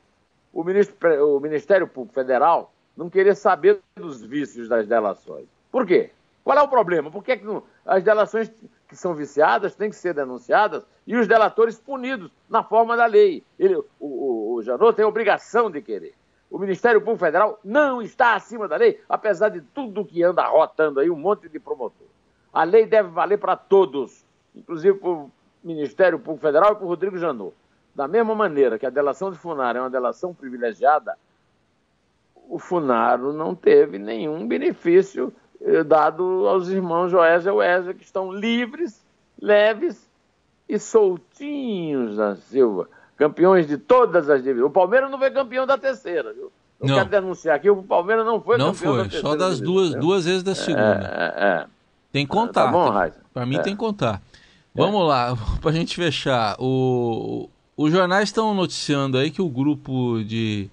o, 0.52 0.63
ministro, 0.63 1.36
o 1.38 1.39
Ministério 1.39 1.88
Público 1.88 2.13
Federal 2.13 2.73
não 2.95 3.10
querer 3.10 3.36
saber 3.36 3.80
dos 3.95 4.21
vícios 4.23 4.67
das 4.67 4.88
delações. 4.88 5.47
Por 5.78 5.86
quê? 5.86 6.10
Qual 6.44 6.58
é 6.58 6.62
o 6.63 6.68
problema? 6.68 7.12
Por 7.12 7.24
que, 7.24 7.38
que 7.38 7.46
não, 7.46 7.62
as 7.86 8.04
delações 8.04 8.52
que 8.88 8.96
são 8.96 9.13
viciadas 9.13 9.76
têm 9.76 9.92
que 9.92 9.96
ser 9.96 10.12
denunciadas 10.12 10.84
e 11.06 11.16
os 11.16 11.28
delatores 11.28 11.80
punidos 11.80 12.32
na 12.50 12.63
forma 12.63 12.98
da 12.98 13.06
lei? 13.06 13.44
Ele, 13.60 13.76
o, 13.76 13.86
o, 14.00 14.54
o 14.56 14.63
Janot 14.63 14.96
tem 14.96 15.06
a 15.06 15.08
obrigação 15.08 15.70
de 15.70 15.80
querer. 15.80 16.16
O 16.50 16.58
Ministério 16.58 17.00
Público 17.00 17.24
Federal 17.24 17.60
não 17.63 18.02
está 18.02 18.34
acima 18.34 18.68
da 18.68 18.76
lei, 18.76 19.00
apesar 19.08 19.50
de 19.50 19.62
tudo 19.62 20.04
que 20.04 20.24
anda 20.24 20.48
rotando 20.48 21.00
aí, 21.00 21.12
um 21.12 21.16
monte 21.16 21.48
de 21.48 21.60
promotor. 21.60 22.08
A 22.52 22.63
lei 22.63 22.88
deve 22.88 23.10
valer 23.10 23.38
para 23.38 23.56
todos, 23.56 24.26
inclusive 24.56 25.00
Ministério 25.63 26.18
Público 26.18 26.42
Federal 26.42 26.72
e 26.72 26.76
para 26.76 26.86
o 26.86 26.88
Rodrigo 26.88 27.20
Janot. 27.20 27.54
Da 27.94 28.08
mesma 28.08 28.34
maneira 28.34 28.80
que 28.80 28.86
a 28.88 28.90
delação 28.90 29.32
de 29.32 29.38
Funaro 29.38 29.78
é 29.78 29.82
uma 29.82 29.92
delação 29.92 30.34
privilegiada, 30.34 31.16
o 32.50 32.58
Funaro 32.58 33.32
não 33.32 33.54
teve 33.54 34.00
nenhum 34.00 34.48
benefício 34.48 35.32
dado 35.86 36.48
aos 36.48 36.70
irmãos 36.70 37.10
Joés 37.10 37.46
e 37.46 37.50
Wesley, 37.50 37.96
que 37.96 38.04
estão 38.04 38.32
livres, 38.32 39.02
leves 39.41 40.08
e 40.70 40.78
soltinhos 40.80 42.17
da 42.17 42.36
Silva, 42.36 42.89
campeões 43.17 43.67
de 43.67 43.78
todas 43.78 44.30
as 44.30 44.43
divisões. 44.43 44.70
O 44.70 44.74
Palmeiras 44.74 45.10
não 45.10 45.17
foi 45.17 45.32
campeão 45.32 45.65
da 45.65 45.78
terceira, 45.78 46.34
viu? 46.34 46.52
Eu 46.80 46.88
Não. 46.88 46.96
quero 46.96 47.10
denunciar 47.10 47.56
aqui, 47.56 47.70
o 47.70 47.82
Palmeiras 47.82 48.24
não 48.26 48.39
foi 48.39 48.58
Não 48.58 48.72
campeão 48.72 48.91
da 48.93 49.00
foi, 49.04 49.10
terceira. 49.10 49.28
só 49.28 49.36
das 49.36 49.60
duas, 49.60 49.91
viu? 49.91 50.00
duas 50.00 50.26
vezes 50.26 50.43
da 50.43 50.54
segunda. 50.54 51.34
É, 51.38 51.43
é, 51.46 51.48
é. 51.63 51.65
Tem 52.12 52.26
que 52.26 52.32
contar. 52.32 52.65
Tá 52.65 52.72
bom? 52.72 52.93
Pra 53.34 53.46
mim 53.46 53.56
É. 53.56 53.62
tem 53.62 53.74
que 53.74 53.80
contar. 53.80 54.22
Vamos 54.76 55.08
lá, 55.08 55.36
pra 55.60 55.72
gente 55.72 55.96
fechar. 55.96 56.56
O, 56.60 57.50
os 57.76 57.91
jornais 57.91 58.30
estão 58.30 58.54
noticiando 58.54 59.17
aí 59.17 59.32
que 59.32 59.41
o 59.41 59.50
grupo 59.50 60.24
de. 60.24 60.70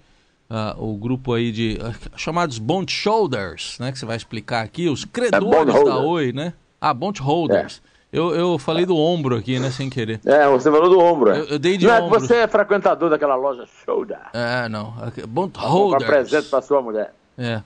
Ah, 0.50 0.74
o 0.78 0.96
grupo 0.96 1.32
aí 1.32 1.50
de. 1.52 1.78
ah, 1.82 1.92
chamados 2.16 2.58
bond 2.58 2.90
shoulders, 2.92 3.76
né? 3.80 3.90
Que 3.92 3.98
você 3.98 4.06
vai 4.06 4.16
explicar 4.16 4.62
aqui, 4.62 4.88
os 4.88 5.04
credores 5.04 5.30
da 5.30 5.72
bondholder. 5.72 6.04
Oi, 6.08 6.32
né? 6.32 6.52
Ah, 6.80 6.92
bond 6.94 7.20
holders. 7.20 7.80
Eu, 8.12 8.32
eu 8.32 8.58
falei 8.60 8.86
do 8.86 8.96
ombro 8.96 9.36
aqui, 9.36 9.58
né? 9.58 9.70
Sem 9.72 9.90
querer. 9.90 10.20
É, 10.24 10.46
você 10.48 10.70
falou 10.70 10.88
do 10.88 11.00
ombro. 11.00 11.32
é. 11.32 11.40
Eu- 11.40 11.44
eu 11.46 11.58
dei 11.58 11.76
de 11.76 11.84
não 11.86 11.94
é 11.94 11.96
que 11.98 12.02
ombro. 12.04 12.20
você 12.20 12.36
é 12.36 12.46
frequentador 12.46 13.10
daquela 13.10 13.34
loja 13.34 13.66
Shoulder. 13.84 14.18
É, 14.32 14.68
não. 14.68 14.94
Bond 15.26 15.58
holders. 15.58 16.04
presente 16.04 16.48
para 16.48 16.62
sua 16.62 16.80
mulher. 16.80 17.12
É. 17.36 17.60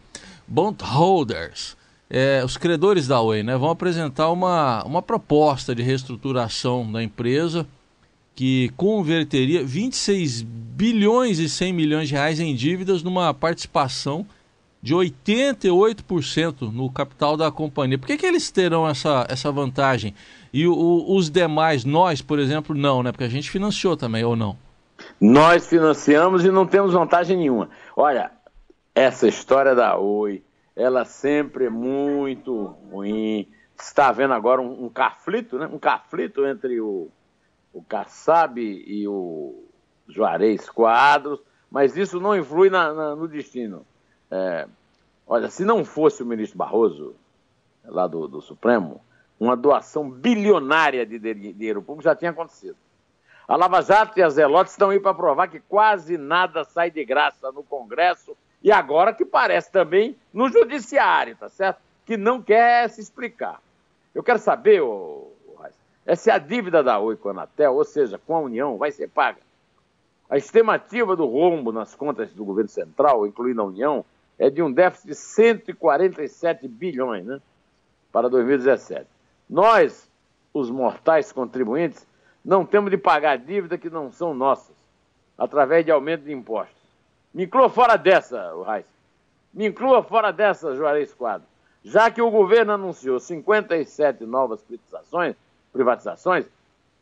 Bondholders, 0.47 1.77
é, 2.11 2.43
os 2.45 2.57
credores 2.57 3.07
da 3.07 3.21
Oi, 3.21 3.43
né, 3.43 3.57
vão 3.57 3.71
apresentar 3.71 4.31
uma, 4.31 4.83
uma 4.85 5.03
proposta 5.03 5.75
de 5.75 5.83
reestruturação 5.83 6.91
da 6.91 7.03
empresa 7.03 7.67
que 8.38 8.68
converteria 8.77 9.64
26 9.64 10.42
bilhões 10.42 11.40
e 11.40 11.48
100 11.48 11.72
milhões 11.72 12.07
de 12.09 12.14
reais 12.14 12.38
em 12.38 12.55
dívidas 12.55 13.03
numa 13.03 13.35
participação 13.35 14.24
de 14.81 14.94
88% 14.94 16.70
no 16.72 16.88
capital 16.88 17.37
da 17.37 17.51
companhia. 17.51 17.98
Por 17.98 18.07
que, 18.07 18.16
que 18.16 18.24
eles 18.24 18.48
terão 18.48 18.87
essa, 18.88 19.27
essa 19.29 19.51
vantagem? 19.51 20.14
E 20.53 20.68
o- 20.68 21.05
os 21.16 21.29
demais, 21.29 21.85
nós, 21.85 22.22
por 22.22 22.38
exemplo, 22.38 22.77
não, 22.77 23.03
né? 23.03 23.11
Porque 23.11 23.24
a 23.24 23.29
gente 23.29 23.51
financiou 23.51 23.96
também, 23.96 24.22
ou 24.22 24.37
não? 24.37 24.57
Nós 25.20 25.66
financiamos 25.66 26.44
e 26.44 26.51
não 26.53 26.64
temos 26.64 26.92
vantagem 26.92 27.37
nenhuma. 27.37 27.68
Olha, 27.96 28.31
essa 28.94 29.27
história 29.27 29.74
da 29.74 29.96
Oi, 29.98 30.44
ela 30.77 31.05
sempre 31.05 31.64
é 31.64 31.70
muito 31.70 32.77
ruim. 32.92 33.48
Está 33.77 34.11
havendo 34.11 34.35
agora 34.35 34.61
um, 34.62 34.85
um 34.85 34.88
conflito, 34.88 35.59
né? 35.59 35.66
Um 35.72 35.79
conflito 35.81 36.46
entre 36.46 36.81
o, 36.81 37.09
o 37.72 37.83
Kassab 37.83 38.61
e 38.61 39.07
o 39.07 39.64
Juarez 40.09 40.68
Quadros, 40.68 41.40
mas 41.70 41.96
isso 41.96 42.18
não 42.20 42.37
influi 42.37 42.70
na- 42.70 42.92
na- 42.92 43.16
no 43.16 43.28
destino. 43.28 43.85
É, 44.31 44.66
olha, 45.26 45.50
se 45.50 45.64
não 45.64 45.85
fosse 45.85 46.22
o 46.22 46.26
ministro 46.26 46.59
Barroso, 46.59 47.14
lá 47.85 48.07
do, 48.07 48.26
do 48.28 48.40
Supremo, 48.40 49.00
uma 49.38 49.57
doação 49.57 50.11
bilionária 50.11 51.07
de 51.07 51.18
dinheiro 51.18 51.81
público 51.83 52.02
já 52.04 52.14
tinha 52.14 52.31
acontecido. 52.31 52.76
A 53.46 53.57
Lava 53.57 53.81
Jato 53.81 54.18
e 54.18 54.22
a 54.22 54.28
Zelotes 54.28 54.72
estão 54.72 54.90
aí 54.90 55.00
para 55.00 55.14
provar 55.14 55.48
que 55.48 55.61
quase 55.61 56.18
nada 56.18 56.64
sai 56.64 56.90
de 56.90 57.02
graça 57.04 57.50
no 57.52 57.62
Congresso 57.62 58.37
e 58.62 58.70
agora 58.72 59.14
que 59.14 59.24
parece 59.24 59.70
também 59.72 60.16
no 60.35 60.48
Judiciário, 60.50 61.37
tá 61.37 61.48
certo? 61.48 61.81
Que 62.04 62.16
não 62.16 62.42
quer 62.42 62.90
se 62.90 63.00
explicar. 63.00 63.61
Eu 64.14 64.22
quero 64.22 64.38
saber, 64.38 64.83
ô, 64.83 65.33
Raíssa, 66.09 66.31
é 66.31 66.35
a 66.35 66.38
dívida 66.38 66.83
da 66.83 66.99
Oi 66.99 67.16
com 67.16 67.29
a 67.29 67.33
Anatel, 67.33 67.75
ou 67.75 67.85
seja, 67.85 68.18
com 68.18 68.35
a 68.35 68.40
União, 68.40 68.79
vai 68.79 68.90
ser 68.90 69.09
paga. 69.09 69.40
A 70.31 70.38
estimativa 70.38 71.14
do 71.14 71.27
rombo 71.27 71.71
nas 71.71 71.94
contas 71.94 72.33
do 72.33 72.44
governo 72.44 72.71
central, 72.71 73.27
incluindo 73.27 73.61
a 73.61 73.66
União, 73.66 74.05
é 74.38 74.49
de 74.49 74.62
um 74.62 74.73
déficit 74.73 75.09
de 75.09 75.14
147 75.14 76.66
bilhões, 76.66 77.27
né? 77.27 77.40
Para 78.11 78.29
2017. 78.29 79.07
Nós, 79.49 80.09
os 80.53 80.71
mortais 80.71 81.31
contribuintes, 81.31 82.07
não 82.44 82.64
temos 82.64 82.90
de 82.90 82.97
pagar 82.97 83.37
dívida 83.37 83.77
que 83.77 83.90
não 83.90 84.11
são 84.11 84.33
nossas, 84.33 84.77
através 85.37 85.85
de 85.85 85.90
aumento 85.90 86.25
de 86.25 86.33
impostos. 86.33 86.77
Me 87.35 87.44
inclua 87.44 87.68
fora 87.68 87.97
dessa, 87.97 88.53
Reis. 88.66 88.87
Me 89.53 89.66
inclua 89.66 90.03
fora 90.03 90.31
dessa, 90.31 90.75
Juarez 90.75 91.12
Quadro. 91.12 91.47
Já 91.85 92.11
que 92.11 92.21
o 92.21 92.31
governo 92.31 92.73
anunciou 92.73 93.18
57 93.18 94.25
novas 94.25 94.62
privatizações, 94.62 95.37
privatizações 95.72 96.46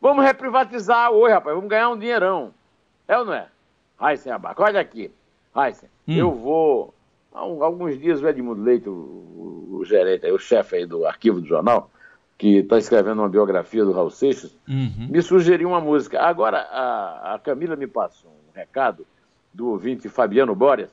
vamos 0.00 0.24
reprivatizar 0.24 1.10
Oi, 1.12 1.30
rapaz, 1.30 1.54
vamos 1.54 1.70
ganhar 1.70 1.88
um 1.90 1.98
dinheirão. 1.98 2.52
É 3.08 3.16
ou 3.18 3.24
não 3.24 3.32
é? 3.34 3.48
Raíssen 3.98 4.32
Abaca, 4.32 4.62
olha 4.62 4.80
aqui. 4.80 5.10
Raíssen, 5.54 5.88
Hum. 6.06 6.14
eu 6.16 6.32
vou... 6.32 6.94
há 7.34 7.40
alguns 7.40 7.98
dias 7.98 8.20
o 8.22 8.28
Edmundo 8.28 8.62
Leite, 8.62 8.88
o, 8.88 8.92
o- 8.92 9.76
o 9.80 9.84
gerente, 9.84 10.30
o 10.30 10.38
chefe 10.38 10.76
aí 10.76 10.86
do 10.86 11.06
arquivo 11.06 11.40
do 11.40 11.46
jornal, 11.46 11.90
que 12.38 12.58
está 12.58 12.76
escrevendo 12.78 13.20
uma 13.22 13.28
biografia 13.28 13.84
do 13.84 13.92
Raul 13.92 14.10
Seixas, 14.10 14.56
Uhum. 14.68 15.08
me 15.10 15.22
sugeriu 15.22 15.68
uma 15.70 15.80
música. 15.80 16.20
Agora, 16.20 16.58
a, 16.58 17.34
a 17.34 17.38
Camila 17.38 17.74
me 17.76 17.86
passou 17.86 18.30
um 18.30 18.52
recado 18.54 19.06
do 19.54 19.68
ouvinte 19.70 20.08
Fabiano 20.08 20.54
Borges, 20.54 20.90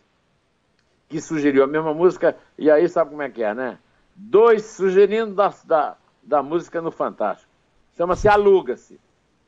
que 1.10 1.20
sugeriu 1.22 1.64
a 1.64 1.68
mesma 1.68 1.94
música, 1.94 2.36
e 2.58 2.72
aí 2.72 2.88
sabe 2.88 3.10
como 3.12 3.22
é 3.22 3.30
que 3.30 3.44
é, 3.44 3.54
né? 3.54 3.78
Dois 4.16 4.64
sugerindo 4.66 5.34
da, 5.36 5.54
da, 5.66 5.98
da 6.24 6.42
música 6.42 6.82
no 6.82 6.92
Fantástico. 6.92 7.52
Chama-se 7.96 8.28
Aluga-se. 8.28 9.00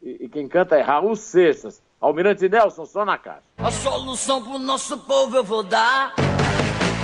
E, 0.01 0.25
e 0.25 0.29
quem 0.29 0.47
canta 0.47 0.75
é 0.75 0.81
Raul 0.81 1.15
Seixas. 1.15 1.81
Almirante 1.99 2.47
Nelson, 2.47 2.86
só 2.86 3.03
na 3.03 3.17
caixa. 3.17 3.41
A 3.58 3.71
solução 3.71 4.43
pro 4.43 4.60
nosso 4.60 4.97
povo 4.99 5.38
eu 5.38 5.43
vou 5.43 5.63
dar. 5.63 6.13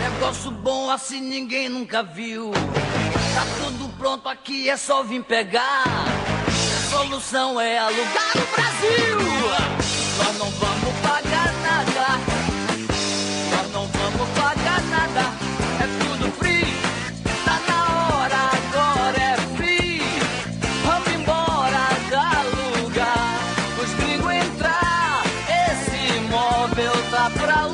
Negócio 0.03 0.51
bom 0.51 0.91
assim 0.91 1.21
ninguém 1.21 1.69
nunca 1.69 2.03
viu. 2.03 2.51
Tá 2.51 3.43
tudo 3.65 3.89
pronto 3.97 4.27
aqui, 4.29 4.69
é 4.69 4.77
só 4.77 5.01
vir 5.03 5.23
pegar. 5.23 5.83
A 5.87 6.89
solução 6.89 7.59
é 7.59 7.79
alugar 7.79 8.31
o 8.35 8.55
Brasil. 8.55 8.70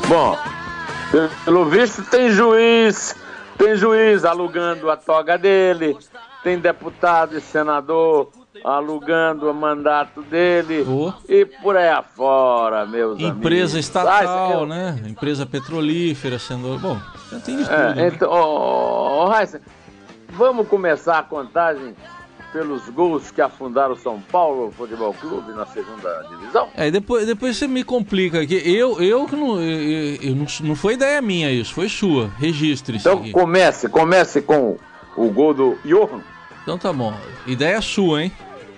Bom, 0.07 0.37
Pelo 1.45 1.65
visto, 1.65 2.03
tem 2.03 2.29
juiz, 2.31 3.15
tem 3.57 3.75
juiz 3.75 4.25
alugando 4.25 4.89
a 4.91 4.97
toga 4.97 5.37
dele, 5.37 5.97
tem 6.43 6.59
deputado 6.59 7.37
e 7.37 7.41
senador 7.41 8.29
alugando 8.63 9.49
o 9.49 9.53
mandato 9.53 10.21
dele 10.23 10.85
Oh. 10.87 11.13
e 11.29 11.45
por 11.45 11.77
aí 11.77 11.87
afora, 11.89 12.85
meus 12.85 13.19
Empresa 13.19 13.73
amigos. 13.73 13.75
estatal, 13.75 14.49
Ah, 14.49 14.53
eu- 14.53 14.65
né? 14.65 14.99
Empresa 15.07 15.45
petrolífera 15.45 16.37
sendo. 16.39 16.77
Bom, 16.79 16.99
já 17.31 17.39
tem 17.39 17.57
de 17.57 17.63
tudo. 17.63 17.73
É, 17.75 17.95
né? 17.95 18.07
então, 18.07 18.29
ô, 18.29 19.23
ô, 19.23 19.25
Raíssa, 19.27 19.61
vamos 20.29 20.67
começar 20.67 21.19
a 21.19 21.23
contagem 21.23 21.95
pelos 22.57 22.89
gols 22.89 23.29
que 23.29 23.39
afundaram 23.39 23.93
o 23.93 23.97
São 23.97 24.19
Paulo 24.19 24.73
Futebol 24.75 25.13
Clube 25.13 25.53
na 25.53 25.63
segunda 25.67 26.23
divisão? 26.23 26.69
É, 26.75 26.89
depois, 26.89 27.27
depois 27.27 27.55
você 27.55 27.67
me 27.67 27.83
complica 27.83 28.41
aqui. 28.41 28.55
Eu, 28.65 28.99
eu 28.99 29.27
que 29.27 29.35
não, 29.35 29.61
eu, 29.61 30.15
eu- 30.21 30.35
não. 30.35 30.47
Não 30.61 30.75
foi 30.75 30.95
ideia 30.95 31.21
minha 31.21 31.51
isso, 31.51 31.71
foi 31.71 31.87
sua. 31.87 32.31
Registre 32.39 32.97
Então 32.97 33.19
aqui. 33.19 33.31
comece, 33.31 33.87
comece 33.87 34.41
com 34.41 34.75
o 35.15 35.29
gol 35.29 35.53
do 35.53 35.77
Johan. 35.85 36.21
Então 36.63 36.79
tá 36.79 36.91
bom. 36.91 37.13
Ideia 37.45 37.79
sua, 37.79 38.23
hein? 38.23 38.31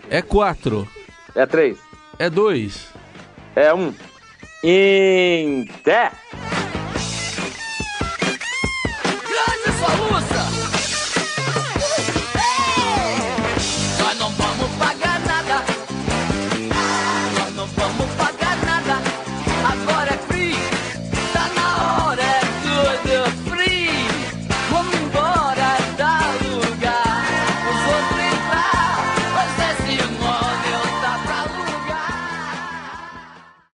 É 0.10 0.22
quatro. 0.22 0.86
É 1.34 1.46
três. 1.46 1.78
É 2.18 2.30
dois. 2.30 2.89
É 3.56 3.74
um. 3.74 3.94
Inter. 4.62 6.12